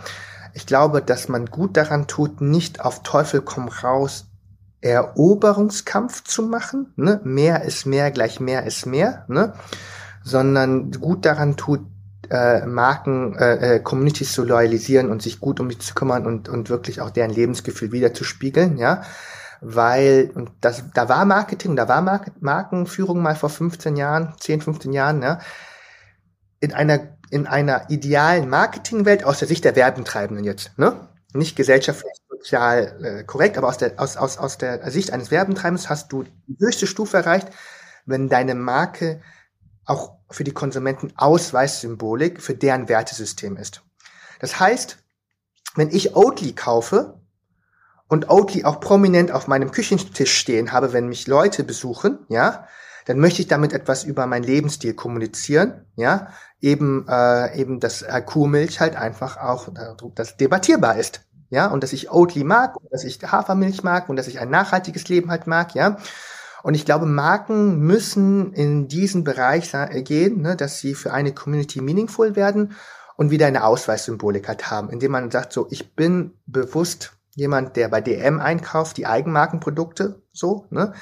[0.52, 4.26] Ich glaube, dass man gut daran tut, nicht auf Teufel komm raus
[4.80, 6.92] Eroberungskampf zu machen.
[6.96, 7.20] Ne?
[7.24, 9.24] Mehr ist mehr gleich mehr ist mehr.
[9.28, 9.54] Ne?
[10.22, 11.80] Sondern gut daran tut,
[12.30, 16.48] äh, Marken, äh, äh, Communities zu loyalisieren und sich gut um die zu kümmern und,
[16.48, 19.02] und wirklich auch deren Lebensgefühl wiederzuspiegeln, ja.
[19.60, 24.60] Weil, und das, da war Marketing, da war Mark Markenführung mal vor 15 Jahren, 10,
[24.60, 25.38] 15 Jahren, ja.
[26.64, 31.08] In einer, in einer idealen Marketingwelt aus der Sicht der Werbentreibenden jetzt, ne?
[31.34, 35.90] Nicht gesellschaftlich sozial äh, korrekt, aber aus der, aus, aus, aus der Sicht eines Werbentreibens
[35.90, 37.48] hast du die höchste Stufe erreicht,
[38.06, 39.20] wenn deine Marke
[39.84, 43.82] auch für die Konsumenten Ausweissymbolik für deren Wertesystem ist.
[44.40, 44.96] Das heißt,
[45.74, 47.20] wenn ich Oatly kaufe
[48.08, 52.66] und Oatly auch prominent auf meinem Küchentisch stehen habe, wenn mich Leute besuchen, ja,
[53.06, 56.28] dann möchte ich damit etwas über meinen Lebensstil kommunizieren, ja,
[56.60, 59.68] eben äh, eben dass Kuhmilch halt einfach auch
[60.14, 64.28] das debattierbar ist, ja, und dass ich Oatly mag, dass ich Hafermilch mag und dass
[64.28, 65.98] ich ein nachhaltiges Leben halt mag, ja.
[66.64, 71.32] Und ich glaube, Marken müssen in diesen Bereich äh, gehen, ne, dass sie für eine
[71.32, 72.72] Community meaningful werden
[73.16, 77.88] und wieder eine Ausweissymbolik halt haben, indem man sagt, so, ich bin bewusst jemand, der
[77.88, 80.94] bei DM einkauft, die Eigenmarkenprodukte, so, ne?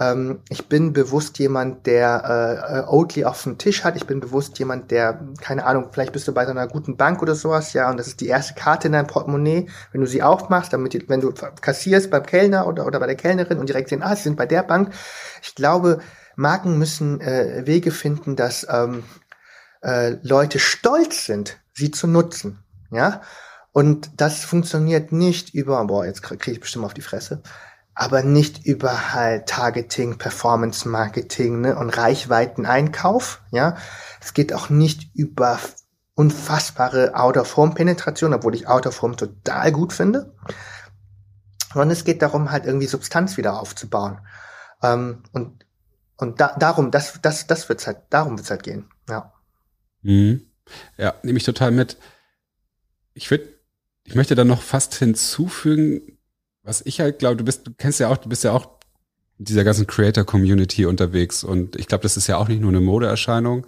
[0.00, 3.96] Ähm, ich bin bewusst jemand, der äh, Oatly auf dem Tisch hat.
[3.96, 7.22] Ich bin bewusst jemand, der, keine Ahnung, vielleicht bist du bei so einer guten Bank
[7.22, 10.22] oder sowas, ja, und das ist die erste Karte in deinem Portemonnaie, wenn du sie
[10.22, 14.02] aufmachst, damit, wenn du kassierst beim Kellner oder, oder bei der Kellnerin und direkt sehen,
[14.02, 14.92] ah, sie sind bei der Bank.
[15.42, 16.00] Ich glaube,
[16.36, 19.04] Marken müssen äh, Wege finden, dass ähm,
[19.82, 22.58] äh, Leute stolz sind, sie zu nutzen,
[22.90, 23.20] ja.
[23.72, 27.42] Und das funktioniert nicht über, boah, jetzt kriege ich bestimmt auf die Fresse,
[27.94, 33.42] aber nicht über halt Targeting, Performance Marketing ne, und Reichweiten-Einkauf.
[33.50, 33.76] Ja,
[34.20, 35.60] es geht auch nicht über
[36.14, 40.34] unfassbare Out-of-Home-Penetration, obwohl ich Out-of-Home total gut finde.
[41.72, 44.20] Sondern es geht darum, halt irgendwie Substanz wieder aufzubauen.
[44.82, 45.64] Ähm, und
[46.16, 48.88] und da, darum, das, das, das wird's halt, darum wird's halt gehen.
[49.08, 49.32] Ja.
[50.02, 50.46] Mhm.
[50.96, 51.98] Ja, nehme ich total mit.
[53.14, 53.48] Ich würde,
[54.04, 56.13] ich möchte da noch fast hinzufügen,
[56.64, 58.68] was ich halt glaube, du bist, du kennst ja auch, du bist ja auch
[59.38, 62.80] in dieser ganzen Creator-Community unterwegs und ich glaube, das ist ja auch nicht nur eine
[62.80, 63.66] Modeerscheinung,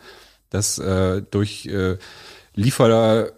[0.50, 1.98] dass äh, durch äh,
[2.54, 3.32] Lieferer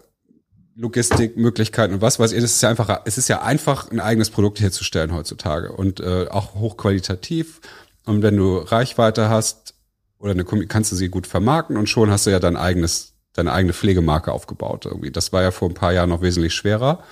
[0.75, 4.29] Logistikmöglichkeiten und was weiß ich, es ist ja einfach, es ist ja einfach, ein eigenes
[4.29, 7.59] Produkt herzustellen heutzutage und äh, auch hochqualitativ.
[8.05, 9.73] Und wenn du Reichweite hast
[10.19, 13.51] oder eine kannst du sie gut vermarkten und schon hast du ja dein eigenes, deine
[13.51, 15.11] eigene Pflegemarke aufgebaut irgendwie.
[15.11, 17.03] Das war ja vor ein paar Jahren noch wesentlich schwerer.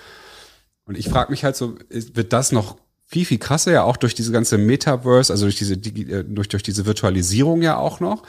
[0.88, 4.16] Und ich frage mich halt so, wird das noch viel, viel krasser, ja auch durch
[4.16, 8.24] diese ganze Metaverse, also durch diese, äh, durch, durch diese Virtualisierung ja auch noch.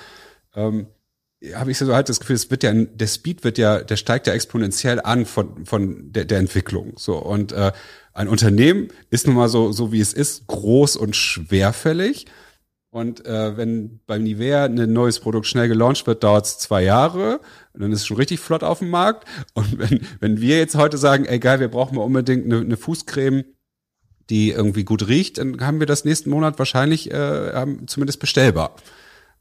[0.55, 0.89] Ähm,
[1.55, 4.27] habe ich so halt das Gefühl, es wird ja, der Speed wird ja, der steigt
[4.27, 6.95] ja exponentiell an von, von der, der Entwicklung.
[6.97, 7.17] So.
[7.17, 7.73] Und äh,
[8.13, 12.27] ein Unternehmen ist nun mal so, so wie es ist, groß und schwerfällig.
[12.99, 17.39] Und äh, wenn beim Nivea ein neues Produkt schnell gelauncht wird, dauert es zwei Jahre.
[17.73, 19.29] Und dann ist es schon richtig flott auf dem Markt.
[19.55, 22.77] Und wenn, wenn wir jetzt heute sagen, ey geil, wir brauchen mal unbedingt eine, eine
[22.77, 23.45] Fußcreme,
[24.31, 28.75] die irgendwie gut riecht, dann haben wir das nächsten Monat wahrscheinlich äh, zumindest bestellbar.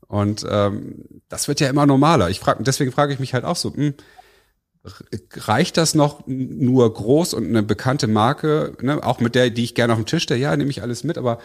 [0.08, 2.30] Und ähm, das wird ja immer normaler.
[2.30, 3.96] Ich frage, deswegen frage ich mich halt auch so, hm,
[5.34, 9.76] reicht das noch nur groß und eine bekannte Marke, ne, auch mit der, die ich
[9.76, 11.40] gerne auf dem Tisch stelle, ja, nehme ich alles mit, aber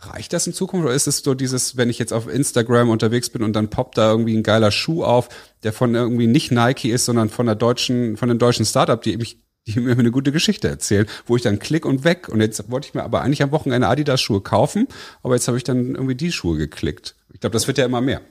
[0.00, 3.30] reicht das in Zukunft oder ist es so dieses, wenn ich jetzt auf Instagram unterwegs
[3.30, 5.28] bin und dann poppt da irgendwie ein geiler Schuh auf,
[5.62, 9.16] der von irgendwie nicht Nike ist, sondern von der deutschen, von einem deutschen Startup, die
[9.16, 12.28] mich die mir eine gute Geschichte erzählen, wo ich dann klick und weg.
[12.28, 14.88] Und jetzt wollte ich mir aber eigentlich am Wochenende Adidas Schuhe kaufen,
[15.22, 17.14] aber jetzt habe ich dann irgendwie die Schuhe geklickt.
[17.32, 18.22] Ich glaube, das wird ja immer mehr.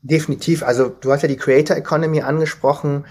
[0.00, 0.62] Definitiv.
[0.62, 3.06] Also du hast ja die Creator Economy angesprochen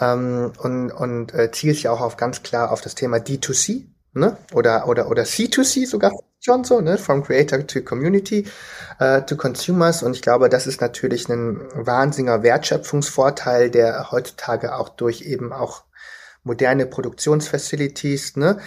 [0.00, 3.84] ähm, und, und äh, zielst ja auch auf ganz klar auf das Thema D2C,
[4.14, 4.36] ne?
[4.52, 6.98] Oder oder oder C2C sogar schon so, ne?
[6.98, 8.46] From Creator to Community
[8.98, 10.02] äh, to Consumers.
[10.02, 15.84] Und ich glaube, das ist natürlich ein wahnsinniger Wertschöpfungsvorteil, der heutzutage auch durch eben auch
[16.42, 18.60] moderne Produktionsfacilities, ne?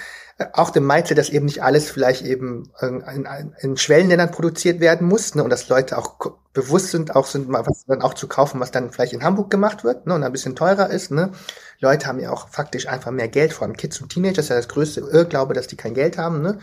[0.53, 5.07] auch dem Mindset, dass eben nicht alles vielleicht eben in, in, in Schwellenländern produziert werden
[5.07, 6.15] muss ne, und dass Leute auch
[6.53, 9.49] bewusst sind, auch sind mal was dann auch zu kaufen, was dann vielleicht in Hamburg
[9.49, 11.11] gemacht wird ne, und ein bisschen teurer ist.
[11.11, 11.31] Ne.
[11.79, 14.49] Leute haben ja auch faktisch einfach mehr Geld, vor allem Kids und Teenager, das ist
[14.49, 16.41] ja das größte Irrglaube, dass die kein Geld haben.
[16.41, 16.59] Ne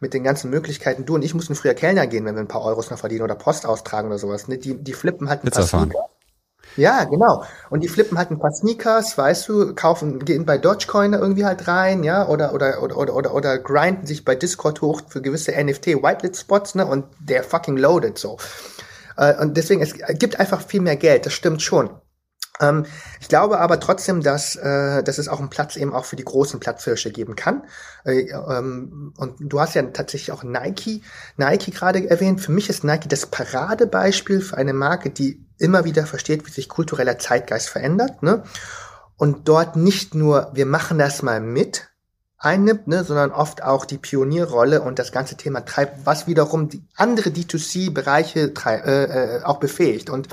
[0.00, 1.06] mit den ganzen Möglichkeiten.
[1.06, 3.34] Du und ich mussten früher Kellner gehen, wenn wir ein paar Euros noch verdienen oder
[3.34, 4.48] Post austragen oder sowas.
[4.48, 4.58] Ne?
[4.58, 5.92] Die, die flippen halt ein Pizza paar fahren.
[6.76, 7.44] Ja, genau.
[7.70, 11.66] Und die flippen halt ein paar Sneakers, weißt du, kaufen, gehen bei Dogecoin irgendwie halt
[11.68, 15.52] rein, ja, oder, oder, oder, oder, oder, oder grinden sich bei Discord hoch für gewisse
[15.52, 18.36] NFT-Whitelist-Spots, ne, und der fucking loaded so.
[19.16, 21.88] Äh, und deswegen, es gibt einfach viel mehr Geld, das stimmt schon.
[22.60, 22.86] Ähm,
[23.20, 26.24] ich glaube aber trotzdem, dass, äh, dass es auch einen Platz eben auch für die
[26.24, 27.64] großen Platzhirsche geben kann.
[28.04, 31.02] Äh, ähm, und du hast ja tatsächlich auch Nike,
[31.36, 32.40] Nike gerade erwähnt.
[32.40, 36.68] Für mich ist Nike das Paradebeispiel für eine Marke, die immer wieder versteht, wie sich
[36.68, 38.22] kultureller Zeitgeist verändert.
[38.22, 38.42] Ne?
[39.16, 41.88] Und dort nicht nur, wir machen das mal mit,
[42.38, 46.82] einnimmt, ne, sondern oft auch die Pionierrolle und das ganze Thema treibt, was wiederum die
[46.94, 50.10] andere D2C-Bereiche äh, äh, auch befähigt.
[50.10, 50.28] Und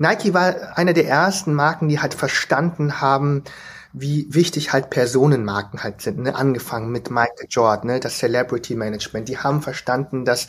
[0.00, 3.44] Nike war einer der ersten Marken, die halt verstanden haben,
[3.92, 6.34] wie wichtig halt Personenmarken halt sind, ne?
[6.34, 8.00] angefangen mit Michael Jordan, ne?
[8.00, 9.28] das Celebrity Management.
[9.28, 10.48] Die haben verstanden, dass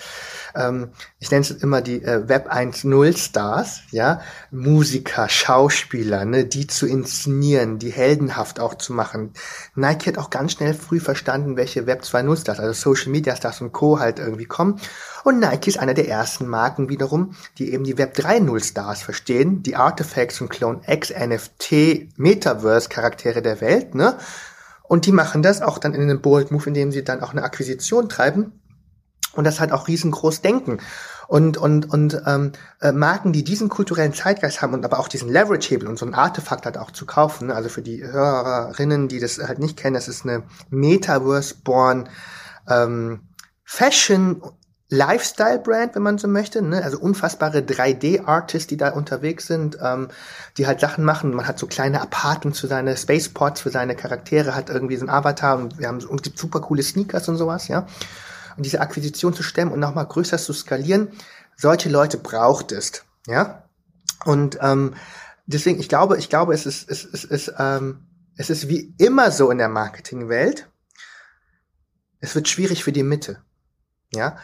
[0.55, 4.21] ähm, ich nenne es immer die äh, Web 1.0 Stars, ja,
[4.51, 9.33] Musiker, Schauspieler, ne, die zu inszenieren, die heldenhaft auch zu machen.
[9.75, 13.59] Nike hat auch ganz schnell früh verstanden, welche Web 2.0 Stars, also Social Media Stars
[13.59, 13.99] und Co.
[13.99, 14.79] halt irgendwie kommen.
[15.23, 19.63] Und Nike ist einer der ersten Marken wiederum, die eben die Web 3.0 Stars verstehen,
[19.63, 24.17] die Artifacts und Clone X, NFT, Metaverse Charaktere der Welt, ne?
[24.83, 27.43] Und die machen das auch dann in einem Bold Move, indem sie dann auch eine
[27.43, 28.61] Akquisition treiben
[29.33, 30.79] und das halt auch riesengroß denken.
[31.27, 32.51] Und, und, und ähm,
[32.81, 36.13] äh, Marken, die diesen kulturellen Zeitgeist haben und aber auch diesen Leverage-Hebel und so ein
[36.13, 37.55] Artefakt halt auch zu kaufen, ne?
[37.55, 42.09] also für die Hörerinnen, die das halt nicht kennen, das ist eine Metaverse-born
[42.67, 43.21] ähm,
[43.63, 44.41] Fashion
[44.93, 46.83] Lifestyle-Brand, wenn man so möchte, ne?
[46.83, 50.09] also unfassbare 3D-Artists, die da unterwegs sind, ähm,
[50.57, 51.33] die halt Sachen machen.
[51.33, 55.09] Man hat so kleine Apartments für seine Spaceports, für seine Charaktere, hat irgendwie so ein
[55.09, 57.87] Avatar und wir haben und gibt super coole Sneakers und sowas, ja
[58.57, 61.09] und diese Akquisition zu stemmen und nochmal größer zu skalieren,
[61.55, 63.67] solche Leute braucht es, ja.
[64.25, 64.93] Und ähm,
[65.45, 69.31] deswegen, ich glaube, ich glaube, es ist, es, es, es, ähm, es ist wie immer
[69.31, 70.69] so in der Marketingwelt.
[72.19, 73.41] Es wird schwierig für die Mitte,
[74.13, 74.37] ja.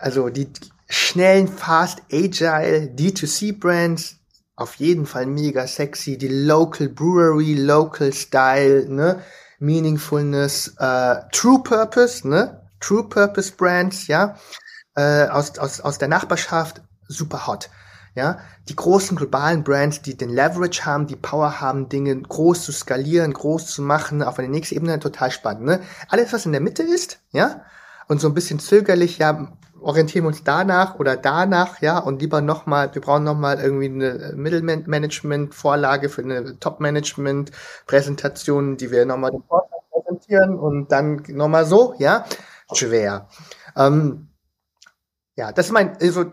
[0.00, 0.48] Also die
[0.88, 4.16] schnellen, fast, agile D2C-Brands,
[4.56, 6.18] auf jeden Fall mega sexy.
[6.18, 9.20] Die Local Brewery, Local Style, ne?
[9.58, 12.62] Meaningfulness, äh, True Purpose, ne?
[12.80, 14.36] True Purpose Brands, ja,
[14.96, 17.70] äh, aus, aus, aus der Nachbarschaft, super hot.
[18.14, 22.72] Ja, die großen globalen Brands, die den Leverage haben, die Power haben, Dinge groß zu
[22.72, 25.64] skalieren, groß zu machen, auf eine nächste Ebene, total spannend.
[25.64, 25.80] Ne?
[26.08, 27.64] Alles, was in der Mitte ist, ja,
[28.08, 32.40] und so ein bisschen zögerlich, ja, orientieren wir uns danach oder danach, ja, und lieber
[32.40, 39.82] nochmal, wir brauchen nochmal irgendwie eine Mittelmanagement-Vorlage für eine Top-Management-Präsentation, die wir nochmal dem Vorstand
[39.90, 42.24] präsentieren und dann nochmal so, ja
[42.74, 43.28] schwer.
[43.76, 44.28] Ähm,
[45.36, 46.32] ja, das ist mein also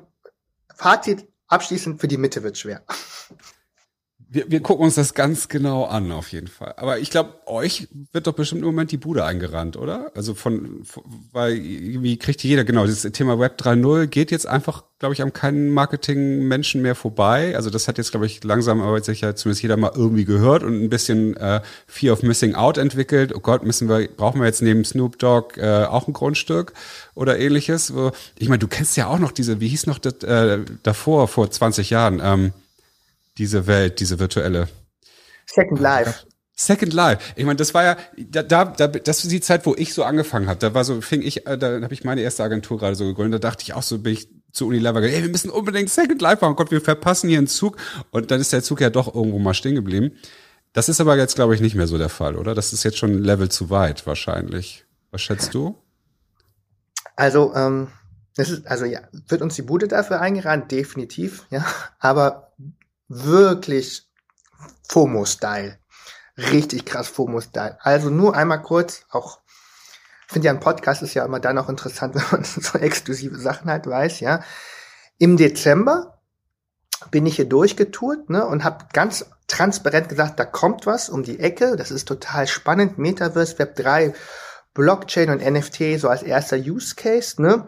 [0.76, 2.82] Fazit abschließend für die Mitte wird schwer.
[4.32, 6.76] Wir, wir gucken uns das ganz genau an, auf jeden Fall.
[6.78, 10.12] Aber ich glaube, euch wird doch bestimmt im Moment die Bude eingerannt, oder?
[10.14, 14.84] Also von, von weil irgendwie kriegt jeder, genau, dieses Thema Web 3.0 geht jetzt einfach,
[15.00, 17.56] glaube ich, an keinen Marketing-Menschen mehr vorbei.
[17.56, 20.80] Also das hat jetzt, glaube ich, langsam aber sicher zumindest jeder mal irgendwie gehört und
[20.80, 23.34] ein bisschen äh, Fear of Missing Out entwickelt.
[23.36, 26.74] Oh Gott, müssen wir, brauchen wir jetzt neben Snoop Dogg äh, auch ein Grundstück
[27.16, 27.92] oder ähnliches?
[28.38, 31.50] Ich meine, du kennst ja auch noch diese, wie hieß noch das äh, davor, vor
[31.50, 32.22] 20 Jahren?
[32.24, 32.54] Ähm,
[33.40, 34.68] diese Welt, diese virtuelle.
[35.46, 36.26] Second Life.
[36.56, 37.34] Second Life.
[37.38, 40.48] Ich meine, das war ja, da, da, das ist die Zeit, wo ich so angefangen
[40.48, 40.60] habe.
[40.60, 43.44] Da war so, fing ich, äh, da habe ich meine erste Agentur gerade so gegründet.
[43.44, 46.22] Da dachte ich auch so, bin ich zu Unilever gegangen, ey, wir müssen unbedingt Second
[46.22, 46.58] Life machen.
[46.58, 47.78] Gott, wir verpassen hier einen Zug.
[48.12, 50.12] Und dann ist der Zug ja doch irgendwo mal stehen geblieben.
[50.74, 52.54] Das ist aber jetzt, glaube ich, nicht mehr so der Fall, oder?
[52.54, 54.86] Das ist jetzt schon ein Level zu weit, wahrscheinlich.
[55.12, 55.78] Was schätzt du?
[57.16, 57.88] Also, ähm,
[58.36, 60.72] das ist, also ja, wird uns die Bude dafür eingerannt?
[60.72, 61.66] Definitiv, ja.
[62.00, 62.52] Aber
[63.10, 64.08] wirklich
[64.88, 65.78] FOMO-Style.
[66.38, 67.78] Richtig krass FOMO-Style.
[67.82, 69.40] Also nur einmal kurz, auch,
[70.28, 73.70] finde ja, ein Podcast ist ja immer dann auch interessant, wenn man so exklusive Sachen
[73.70, 74.42] halt weiß, ja.
[75.18, 76.20] Im Dezember
[77.12, 81.40] bin ich hier durchgetourt, ne, und habe ganz transparent gesagt, da kommt was um die
[81.40, 84.14] Ecke, das ist total spannend, Metaverse, Web 3,
[84.74, 87.68] Blockchain und NFT so als erster Use Case, ne?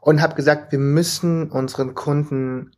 [0.00, 2.75] Und habe gesagt, wir müssen unseren Kunden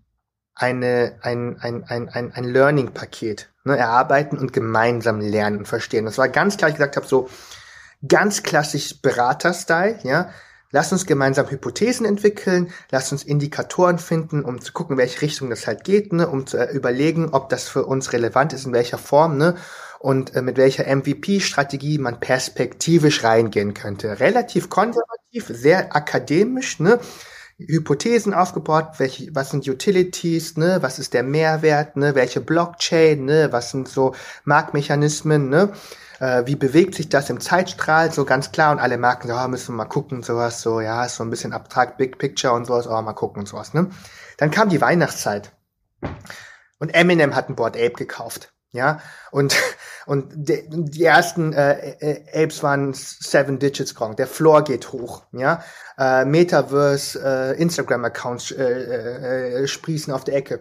[0.58, 6.04] eine, ein, ein, ein, ein, ein Learning-Paket ne, erarbeiten und gemeinsam lernen und verstehen.
[6.04, 7.30] Das war ganz klar, ich gesagt habe, so
[8.06, 10.30] ganz klassisch Berater-Style, ja.
[10.70, 15.66] Lass uns gemeinsam Hypothesen entwickeln, lass uns Indikatoren finden, um zu gucken, welche Richtung das
[15.66, 19.38] halt geht, ne, um zu überlegen, ob das für uns relevant ist, in welcher Form,
[19.38, 19.54] ne,
[19.98, 24.20] und äh, mit welcher MVP-Strategie man perspektivisch reingehen könnte.
[24.20, 27.00] Relativ konservativ, sehr akademisch, ne,
[27.58, 33.48] Hypothesen aufgebaut, welche, was sind Utilities, ne, was ist der Mehrwert, ne, welche Blockchain, ne,
[33.50, 35.72] was sind so Marktmechanismen, ne,
[36.20, 38.70] äh, wie bewegt sich das im Zeitstrahl, so ganz klar.
[38.70, 41.52] Und alle Marken, so, oh, müssen wir mal gucken, sowas, so, ja, so ein bisschen
[41.52, 43.90] abstrakt, Big Picture und sowas, oh, mal gucken und sowas, ne.
[44.36, 45.52] Dann kam die Weihnachtszeit.
[46.78, 48.52] Und Eminem hat ein Board Ape gekauft.
[48.72, 49.00] Ja,
[49.30, 49.56] und,
[50.06, 54.16] und die, die ersten äh, äh, Apes waren Seven Digits Gong.
[54.16, 55.22] Der Floor geht hoch.
[55.32, 55.62] Ja,
[55.96, 60.60] äh, Metaverse, äh, Instagram-Accounts äh, äh, sprießen auf der Ecke.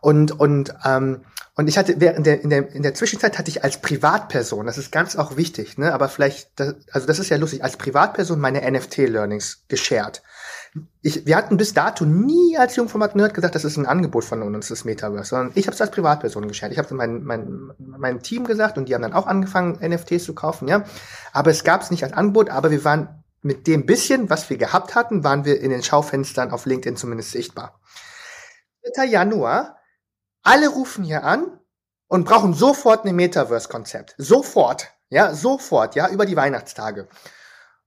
[0.00, 1.24] Und, und, ähm,
[1.54, 4.76] und ich hatte während der, in der, in der Zwischenzeit hatte ich als Privatperson, das
[4.76, 8.38] ist ganz auch wichtig, ne, aber vielleicht, das, also das ist ja lustig, als Privatperson
[8.38, 10.22] meine NFT-Learnings geshared
[11.02, 14.42] ich, wir hatten bis dato nie als Jungformat Nerd gesagt, das ist ein Angebot von
[14.42, 16.72] uns, das Metaverse, sondern ich habe es als Privatperson geschert.
[16.72, 20.34] Ich habe mein, mein, mein Team gesagt und die haben dann auch angefangen, NFTs zu
[20.34, 20.84] kaufen, ja.
[21.32, 24.58] Aber es gab es nicht als Angebot, aber wir waren mit dem bisschen, was wir
[24.58, 27.80] gehabt hatten, waren wir in den Schaufenstern auf LinkedIn zumindest sichtbar.
[28.94, 29.06] 3.
[29.06, 29.78] Januar,
[30.42, 31.60] alle rufen hier an
[32.08, 34.14] und brauchen sofort ein Metaverse-Konzept.
[34.18, 37.08] Sofort, ja, sofort, ja, über die Weihnachtstage.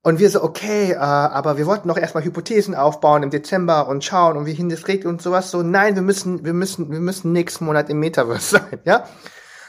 [0.02, 4.04] Und wir so, okay, äh, aber wir wollten noch erstmal Hypothesen aufbauen im Dezember und
[4.04, 5.52] schauen und wie hin das regelt und sowas.
[5.52, 9.06] So, nein, wir müssen, wir müssen, wir müssen nächsten Monat im Metaverse sein, ja.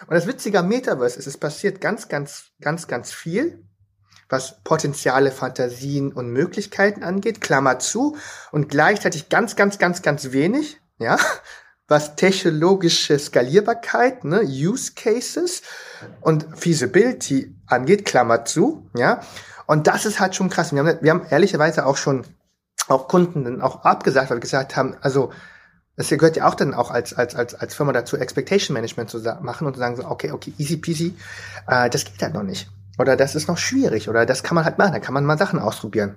[0.06, 3.64] Und das Witzige am Metaverse ist, es passiert ganz, ganz, ganz, ganz viel,
[4.28, 8.16] was Potenziale, Fantasien und Möglichkeiten angeht, Klammer zu,
[8.52, 11.18] und gleichzeitig ganz, ganz, ganz, ganz wenig, ja,
[11.88, 15.62] was technologische Skalierbarkeit, ne, Use Cases
[16.20, 19.20] und Feasibility angeht, Klammer zu, ja.
[19.70, 20.72] Und das ist halt schon krass.
[20.72, 22.24] Wir haben, wir haben ehrlicherweise auch schon
[22.88, 25.30] auch Kunden dann auch abgesagt, weil wir gesagt haben, also
[25.94, 29.20] das gehört ja auch dann auch als, als, als, als Firma dazu, Expectation Management zu
[29.42, 31.14] machen und zu sagen so, okay, okay, easy peasy,
[31.68, 32.68] äh, das geht halt noch nicht.
[32.98, 35.38] Oder das ist noch schwierig oder das kann man halt machen, da kann man mal
[35.38, 36.16] Sachen ausprobieren.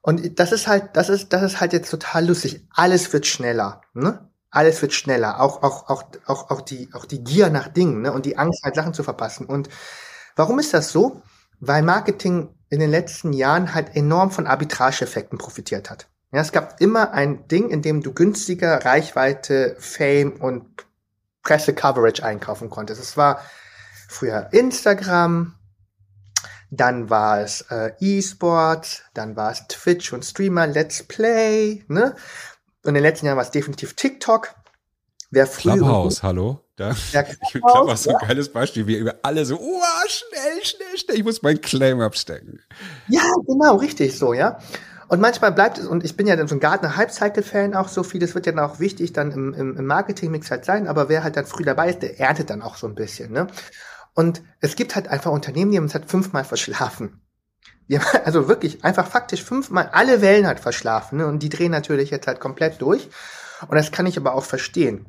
[0.00, 2.64] Und das ist halt, das ist, das ist halt jetzt total lustig.
[2.72, 4.30] Alles wird schneller, ne?
[4.52, 5.40] Alles wird schneller.
[5.40, 8.12] Auch, auch, auch, auch, auch die, auch die Gier nach Dingen, ne?
[8.12, 9.46] Und die Angst halt Sachen zu verpassen.
[9.46, 9.68] Und
[10.36, 11.22] warum ist das so?
[11.58, 16.08] Weil Marketing in den letzten Jahren halt enorm von Arbitrage-Effekten profitiert hat.
[16.32, 20.66] Ja, es gab immer ein Ding, in dem du günstiger Reichweite, Fame und
[21.42, 23.00] Presse-Coverage einkaufen konntest.
[23.00, 23.42] Es war
[24.08, 25.54] früher Instagram,
[26.70, 32.14] dann war es äh, E-Sports, dann war es Twitch und Streamer, Let's Play, ne?
[32.84, 34.54] Und in den letzten Jahren war es definitiv TikTok.
[35.30, 36.64] Wer früher Clubhouse, hallo?
[36.78, 40.64] Da, ja, ich finde Clubhouse so ein geiles Beispiel, wie wir alle so, oh, schnell,
[40.64, 42.60] schnell, schnell, ich muss meinen Claim abstecken.
[43.08, 44.58] Ja, genau, richtig so, ja.
[45.08, 48.04] Und manchmal bleibt es, und ich bin ja dann so ein Gartner Hype-Cycle-Fan auch so
[48.04, 51.08] viel, das wird ja dann auch wichtig dann im, im, im Marketing-Mix halt sein, aber
[51.08, 53.48] wer halt dann früh dabei ist, der erntet dann auch so ein bisschen, ne?
[54.14, 57.20] Und es gibt halt einfach Unternehmen, die haben es halt fünfmal verschlafen.
[57.88, 61.26] Die haben also wirklich einfach faktisch fünfmal alle Wellen halt verschlafen, ne?
[61.26, 63.08] Und die drehen natürlich jetzt halt komplett durch.
[63.62, 65.06] Und das kann ich aber auch verstehen.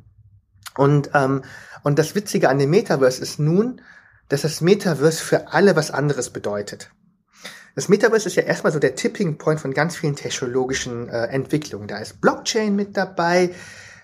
[0.80, 1.42] Und, ähm,
[1.84, 3.82] und das Witzige an dem Metaverse ist nun,
[4.30, 6.90] dass das Metaverse für alle was anderes bedeutet.
[7.76, 11.90] Das Metaverse ist ja erstmal so der Tipping Point von ganz vielen technologischen äh, Entwicklungen.
[11.90, 13.50] Da ist Blockchain mit dabei,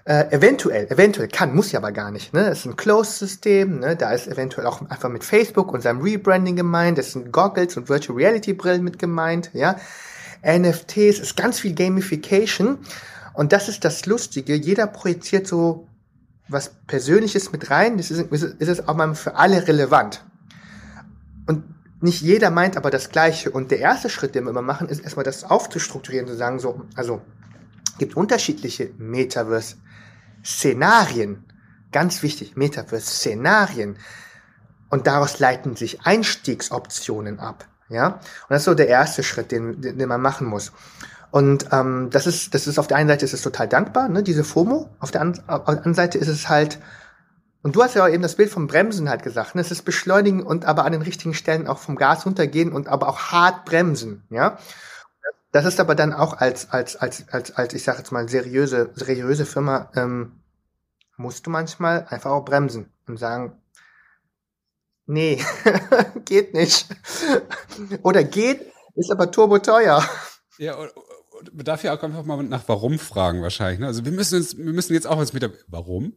[0.04, 2.34] äh, eventuell, eventuell kann, muss ja aber gar nicht.
[2.34, 2.50] Ne?
[2.50, 3.96] Es ist ein Closed-System, ne?
[3.96, 7.88] da ist eventuell auch einfach mit Facebook und seinem Rebranding gemeint, es sind Goggles und
[7.88, 9.78] Virtual Reality Brillen mit gemeint, ja.
[10.46, 12.80] NFTs, ist ganz viel Gamification
[13.34, 14.56] und das ist das Lustige.
[14.56, 15.88] Jeder projiziert so
[16.48, 20.24] was Persönliches mit rein, das ist, ist es auch mal für alle relevant.
[21.48, 21.64] Und
[22.02, 23.50] nicht jeder meint aber das Gleiche.
[23.52, 26.86] Und der erste Schritt, den wir immer machen, ist erstmal das aufzustrukturieren, zu sagen, so,
[26.96, 27.24] also,
[27.98, 31.44] gibt unterschiedliche Metaverse-Szenarien.
[31.92, 33.98] Ganz wichtig, Metaverse-Szenarien.
[34.90, 37.68] Und daraus leiten sich Einstiegsoptionen ab.
[37.90, 38.08] Ja?
[38.08, 38.20] Und
[38.50, 40.72] das ist so der erste Schritt, den, den, den man machen muss.
[41.36, 44.24] Und ähm, das ist, das ist auf der einen Seite ist es total dankbar, ne,
[44.24, 44.90] diese FOMO.
[45.02, 46.80] Auf der, an, auf der anderen Seite ist es halt,
[47.62, 49.60] und du hast ja auch eben das Bild vom Bremsen halt gesagt, ne?
[49.60, 53.10] es ist beschleunigen und aber an den richtigen Stellen auch vom Gas runtergehen und aber
[53.10, 54.58] auch hart bremsen, ja.
[55.52, 58.92] Das ist aber dann auch als, als, als, als, als ich sage jetzt mal, seriöse,
[58.96, 60.40] seriöse Firma, ähm,
[61.18, 63.62] musst du manchmal einfach auch bremsen und sagen,
[65.06, 65.44] nee,
[66.24, 66.88] geht nicht.
[68.04, 70.02] Oder geht, ist aber turbo teuer.
[70.58, 70.78] Ja,
[71.54, 73.80] man darf ja auch einfach mal nach Warum fragen wahrscheinlich.
[73.80, 73.88] Ne?
[73.88, 76.14] Also wir müssen uns, wir müssen jetzt auch was mit der Warum?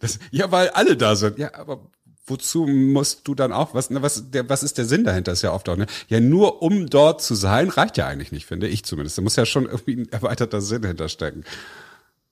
[0.00, 1.38] Das, ja, weil alle da sind.
[1.38, 1.90] Ja, aber
[2.26, 3.90] wozu musst du dann auch was?
[3.90, 5.32] Ne, was, der, was ist der Sinn dahinter?
[5.32, 5.86] Ist ja oft auch ne.
[6.08, 9.18] Ja, nur um dort zu sein reicht ja eigentlich nicht, finde ich zumindest.
[9.18, 11.44] Da muss ja schon irgendwie ein erweiterter Sinn hinterstecken.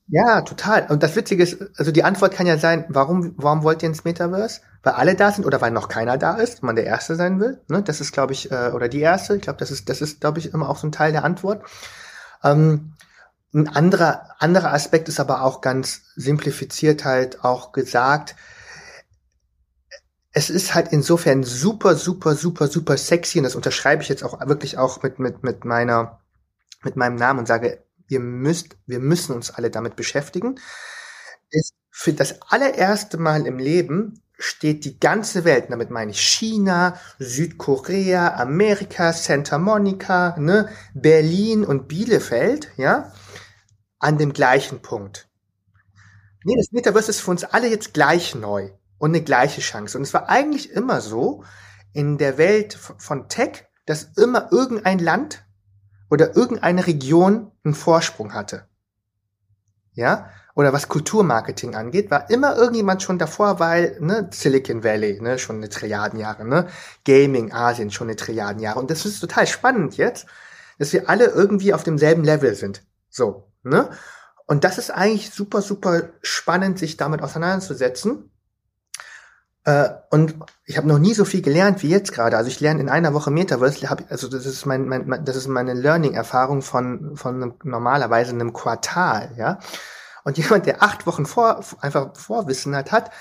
[0.08, 0.86] Ja, total.
[0.88, 4.04] Und das Witzige ist, also die Antwort kann ja sein, warum, warum wollt ihr ins
[4.04, 4.60] Metaverse?
[4.84, 7.60] Weil alle da sind oder weil noch keiner da ist, man der Erste sein will.
[7.68, 7.82] Ne?
[7.82, 9.34] Das ist, glaube ich, äh, oder die Erste.
[9.34, 11.64] Ich glaube, das ist, das ist, glaube ich, immer auch so ein Teil der Antwort.
[12.46, 12.92] Ähm,
[13.54, 18.36] ein anderer, anderer Aspekt ist aber auch ganz simplifiziert halt auch gesagt,
[20.32, 24.38] es ist halt insofern super, super, super, super sexy und das unterschreibe ich jetzt auch
[24.46, 26.20] wirklich auch mit, mit, mit meiner,
[26.84, 30.60] mit meinem Namen und sage, ihr müsst, wir müssen uns alle damit beschäftigen,
[31.50, 36.98] ist für das allererste Mal im Leben steht die ganze Welt, damit meine ich China,
[37.18, 43.12] Südkorea, Amerika, Santa Monica, ne, Berlin und Bielefeld, ja,
[43.98, 45.28] an dem gleichen Punkt.
[46.44, 49.98] Nee, das Metaverse ist für uns alle jetzt gleich neu und eine gleiche Chance.
[49.98, 51.42] Und es war eigentlich immer so
[51.92, 55.44] in der Welt von Tech, dass immer irgendein Land
[56.10, 58.68] oder irgendeine Region einen Vorsprung hatte.
[59.94, 60.30] Ja?
[60.56, 65.56] Oder was Kulturmarketing angeht, war immer irgendjemand schon davor, weil ne, Silicon Valley, ne, schon
[65.56, 66.68] eine Trilliarden Jahre, ne,
[67.04, 68.78] Gaming Asien schon eine Trilliarden Jahre.
[68.80, 70.24] Und das ist total spannend jetzt,
[70.78, 72.82] dass wir alle irgendwie auf demselben Level sind.
[73.10, 73.90] So, ne?
[74.46, 78.30] Und das ist eigentlich super, super spannend, sich damit auseinanderzusetzen.
[79.64, 82.38] Äh, und ich habe noch nie so viel gelernt wie jetzt gerade.
[82.38, 85.48] Also ich lerne in einer Woche Metaverse, hab, also das ist mein, mein, das ist
[85.48, 89.58] meine Learning-Erfahrung von von einem, normalerweise einem Quartal, ja.
[90.26, 93.12] Und jemand, der acht Wochen vor einfach Vorwissen hat, hat,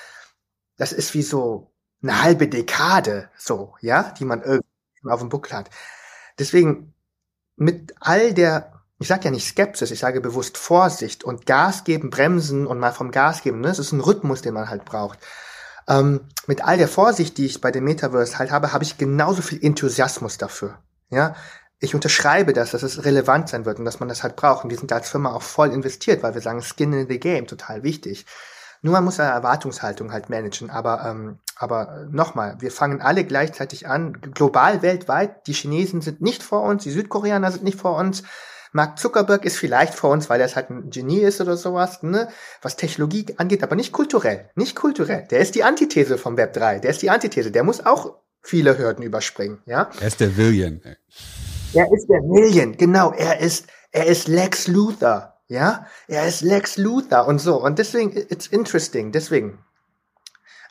[0.75, 4.65] das ist wie so eine halbe Dekade, so, ja, die man irgendwie
[5.07, 5.69] auf dem Buckel hat.
[6.39, 6.95] Deswegen
[7.57, 12.09] mit all der, ich sage ja nicht Skepsis, ich sage bewusst Vorsicht und Gas geben,
[12.09, 13.61] bremsen und mal vom Gas geben.
[13.61, 13.67] Ne?
[13.67, 15.19] Das ist ein Rhythmus, den man halt braucht.
[15.87, 19.43] Ähm, mit all der Vorsicht, die ich bei dem Metaverse halt habe, habe ich genauso
[19.43, 20.79] viel Enthusiasmus dafür.
[21.11, 21.35] Ja,
[21.79, 24.63] ich unterschreibe das, dass es relevant sein wird und dass man das halt braucht.
[24.63, 27.47] Und wir sind als Firma auch voll investiert, weil wir sagen, Skin in the Game,
[27.47, 28.25] total wichtig.
[28.81, 30.69] Nur man muss eine Erwartungshaltung halt managen.
[30.69, 35.47] Aber, ähm, aber nochmal, wir fangen alle gleichzeitig an, global, weltweit.
[35.47, 38.23] Die Chinesen sind nicht vor uns, die Südkoreaner sind nicht vor uns.
[38.71, 42.27] Mark Zuckerberg ist vielleicht vor uns, weil er halt ein Genie ist oder sowas, ne?
[42.61, 44.49] was Technologie angeht, aber nicht kulturell.
[44.55, 45.25] Nicht kulturell.
[45.31, 46.79] Der ist die Antithese vom Web 3.
[46.79, 47.51] Der ist die Antithese.
[47.51, 49.89] Der muss auch viele Hürden überspringen, ja.
[49.99, 50.81] Er ist der Villian.
[51.75, 53.11] Er ist der Villian, genau.
[53.11, 55.85] Er ist, er ist Lex Luthor, ja.
[56.07, 57.61] Er ist Lex Luthor und so.
[57.61, 59.11] Und deswegen, it's interesting.
[59.11, 59.59] Deswegen.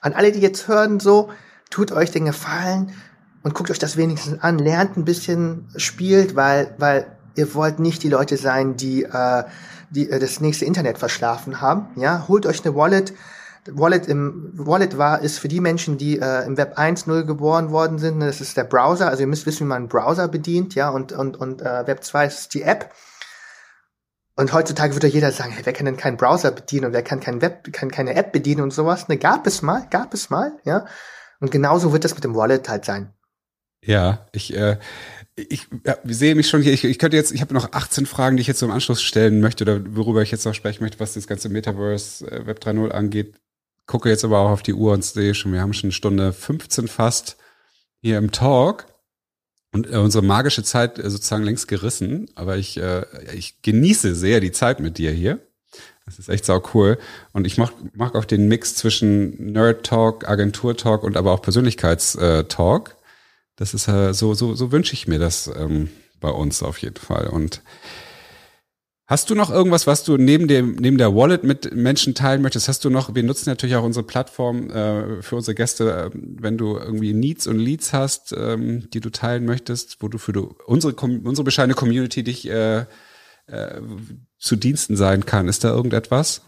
[0.01, 1.31] An alle, die jetzt hören, so,
[1.71, 2.95] tut euch den Gefallen
[3.43, 8.03] und guckt euch das wenigstens an, lernt ein bisschen, spielt, weil, weil ihr wollt nicht
[8.03, 9.45] die Leute sein, die, äh,
[9.91, 11.89] die äh, das nächste Internet verschlafen haben.
[11.97, 13.13] Ja, holt euch eine Wallet.
[13.71, 17.99] Wallet im Wallet war ist für die Menschen, die äh, im Web 1.0 geboren worden
[17.99, 18.21] sind.
[18.21, 19.09] Das ist der Browser.
[19.09, 20.91] Also ihr müsst wissen, wie man einen Browser bedient, ja.
[20.91, 22.93] Und und und äh, Web 2 ist die App.
[24.37, 27.21] Und heutzutage würde jeder sagen, hey, wer kann denn keinen Browser bedienen und wer kann
[27.21, 29.09] kein Web, kann keine App bedienen und sowas.
[29.09, 30.87] Ne, gab es mal, gab es mal, ja.
[31.41, 33.13] Und genauso wird das mit dem Wallet halt sein.
[33.83, 34.79] Ja, ich äh,
[35.37, 38.37] ich ja, sehe mich schon hier, ich, ich könnte jetzt, ich habe noch 18 Fragen,
[38.37, 41.01] die ich jetzt so im Anschluss stellen möchte oder worüber ich jetzt noch sprechen möchte,
[41.01, 43.35] was das ganze Metaverse äh, Web 3.0 angeht.
[43.87, 46.89] Gucke jetzt aber auch auf die Uhr und sehe schon, wir haben schon Stunde 15
[46.89, 47.37] fast
[48.01, 48.87] hier im Talk
[49.73, 53.05] und äh, unsere magische Zeit äh, sozusagen längst gerissen, aber ich, äh,
[53.35, 55.41] ich genieße sehr die Zeit mit dir hier.
[56.07, 56.99] Das ist echt sau cool.
[57.33, 61.43] Und ich mag, mag auch den Mix zwischen Nerd Talk, Agentur Talk und aber auch
[61.43, 62.89] Persönlichkeitstalk.
[62.91, 63.03] Äh,
[63.57, 65.89] das ist äh, so, so, so wünsche ich mir das ähm,
[66.21, 67.29] bei uns auf jeden Fall.
[67.29, 67.63] Und
[69.07, 72.69] Hast du noch irgendwas, was du neben dem neben der Wallet mit Menschen teilen möchtest?
[72.69, 73.15] Hast du noch?
[73.15, 77.47] Wir nutzen natürlich auch unsere Plattform äh, für unsere Gäste, äh, wenn du irgendwie Needs
[77.47, 81.75] und Leads hast, ähm, die du teilen möchtest, wo du für du, unsere unsere bescheidene
[81.75, 82.87] Community dich äh,
[83.47, 83.81] äh,
[84.39, 85.49] zu Diensten sein kann.
[85.49, 86.41] Ist da irgendetwas?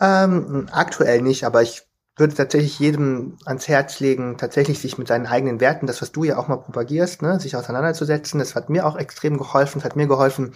[0.00, 1.82] Ähm, aktuell nicht, aber ich
[2.16, 6.24] würde tatsächlich jedem ans Herz legen, tatsächlich sich mit seinen eigenen Werten, das, was du
[6.24, 8.38] ja auch mal propagierst, ne, sich auseinanderzusetzen.
[8.38, 9.78] Das hat mir auch extrem geholfen.
[9.78, 10.54] Es hat mir geholfen,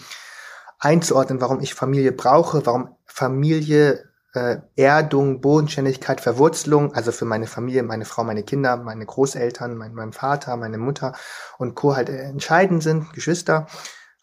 [0.79, 4.05] einzuordnen, warum ich Familie brauche, warum Familie
[4.35, 9.95] äh, Erdung, Bodenständigkeit, Verwurzelung, also für meine Familie, meine Frau, meine Kinder, meine Großeltern, mein,
[9.95, 11.15] mein Vater, meine Mutter
[11.59, 11.97] und Co.
[11.97, 13.67] halt entscheidend sind, Geschwister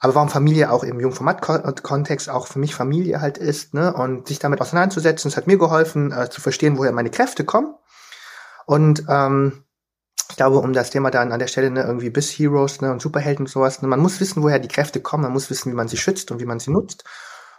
[0.04, 4.38] aber warum Familie auch im Jungformat-Kontext auch für mich Familie halt ist, ne, und sich
[4.38, 7.74] damit auseinanderzusetzen, das hat mir geholfen, äh, zu verstehen, woher meine Kräfte kommen.
[8.66, 9.64] Und ähm,
[10.34, 13.04] ich glaube, um das Thema dann an der Stelle, ne, irgendwie bis Heroes ne, und
[13.04, 15.76] Superhelden und sowas, ne, man muss wissen, woher die Kräfte kommen, man muss wissen, wie
[15.76, 17.04] man sie schützt und wie man sie nutzt.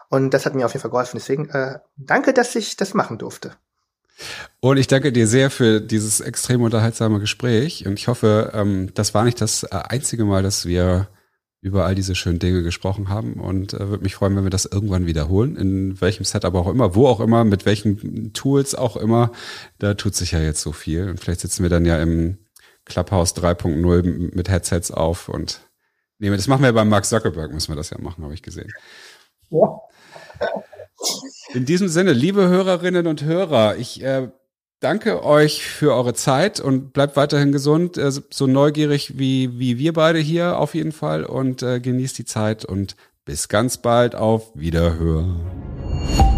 [0.09, 1.17] Und das hat mir auf jeden Fall geholfen.
[1.17, 3.53] Deswegen äh, danke, dass ich das machen durfte.
[4.59, 7.87] Und ich danke dir sehr für dieses extrem unterhaltsame Gespräch.
[7.87, 11.07] Und ich hoffe, ähm, das war nicht das äh, einzige Mal, dass wir
[11.61, 14.67] über all diese schönen Dinge gesprochen haben und äh, würde mich freuen, wenn wir das
[14.67, 19.31] irgendwann wiederholen, in welchem Setup auch immer, wo auch immer, mit welchen Tools auch immer.
[19.79, 22.39] Da tut sich ja jetzt so viel und vielleicht sitzen wir dann ja im
[22.85, 25.61] Clubhouse 3.0 mit Headsets auf und
[26.19, 28.73] nee, das machen wir beim Mark Zuckerberg, müssen wir das ja machen, habe ich gesehen.
[29.51, 29.81] Ja.
[31.52, 34.28] In diesem Sinne, liebe Hörerinnen und Hörer, ich äh,
[34.81, 39.93] danke euch für eure Zeit und bleibt weiterhin gesund, äh, so neugierig wie, wie wir
[39.93, 44.51] beide hier auf jeden Fall und äh, genießt die Zeit und bis ganz bald auf
[44.55, 46.34] Wiederhören.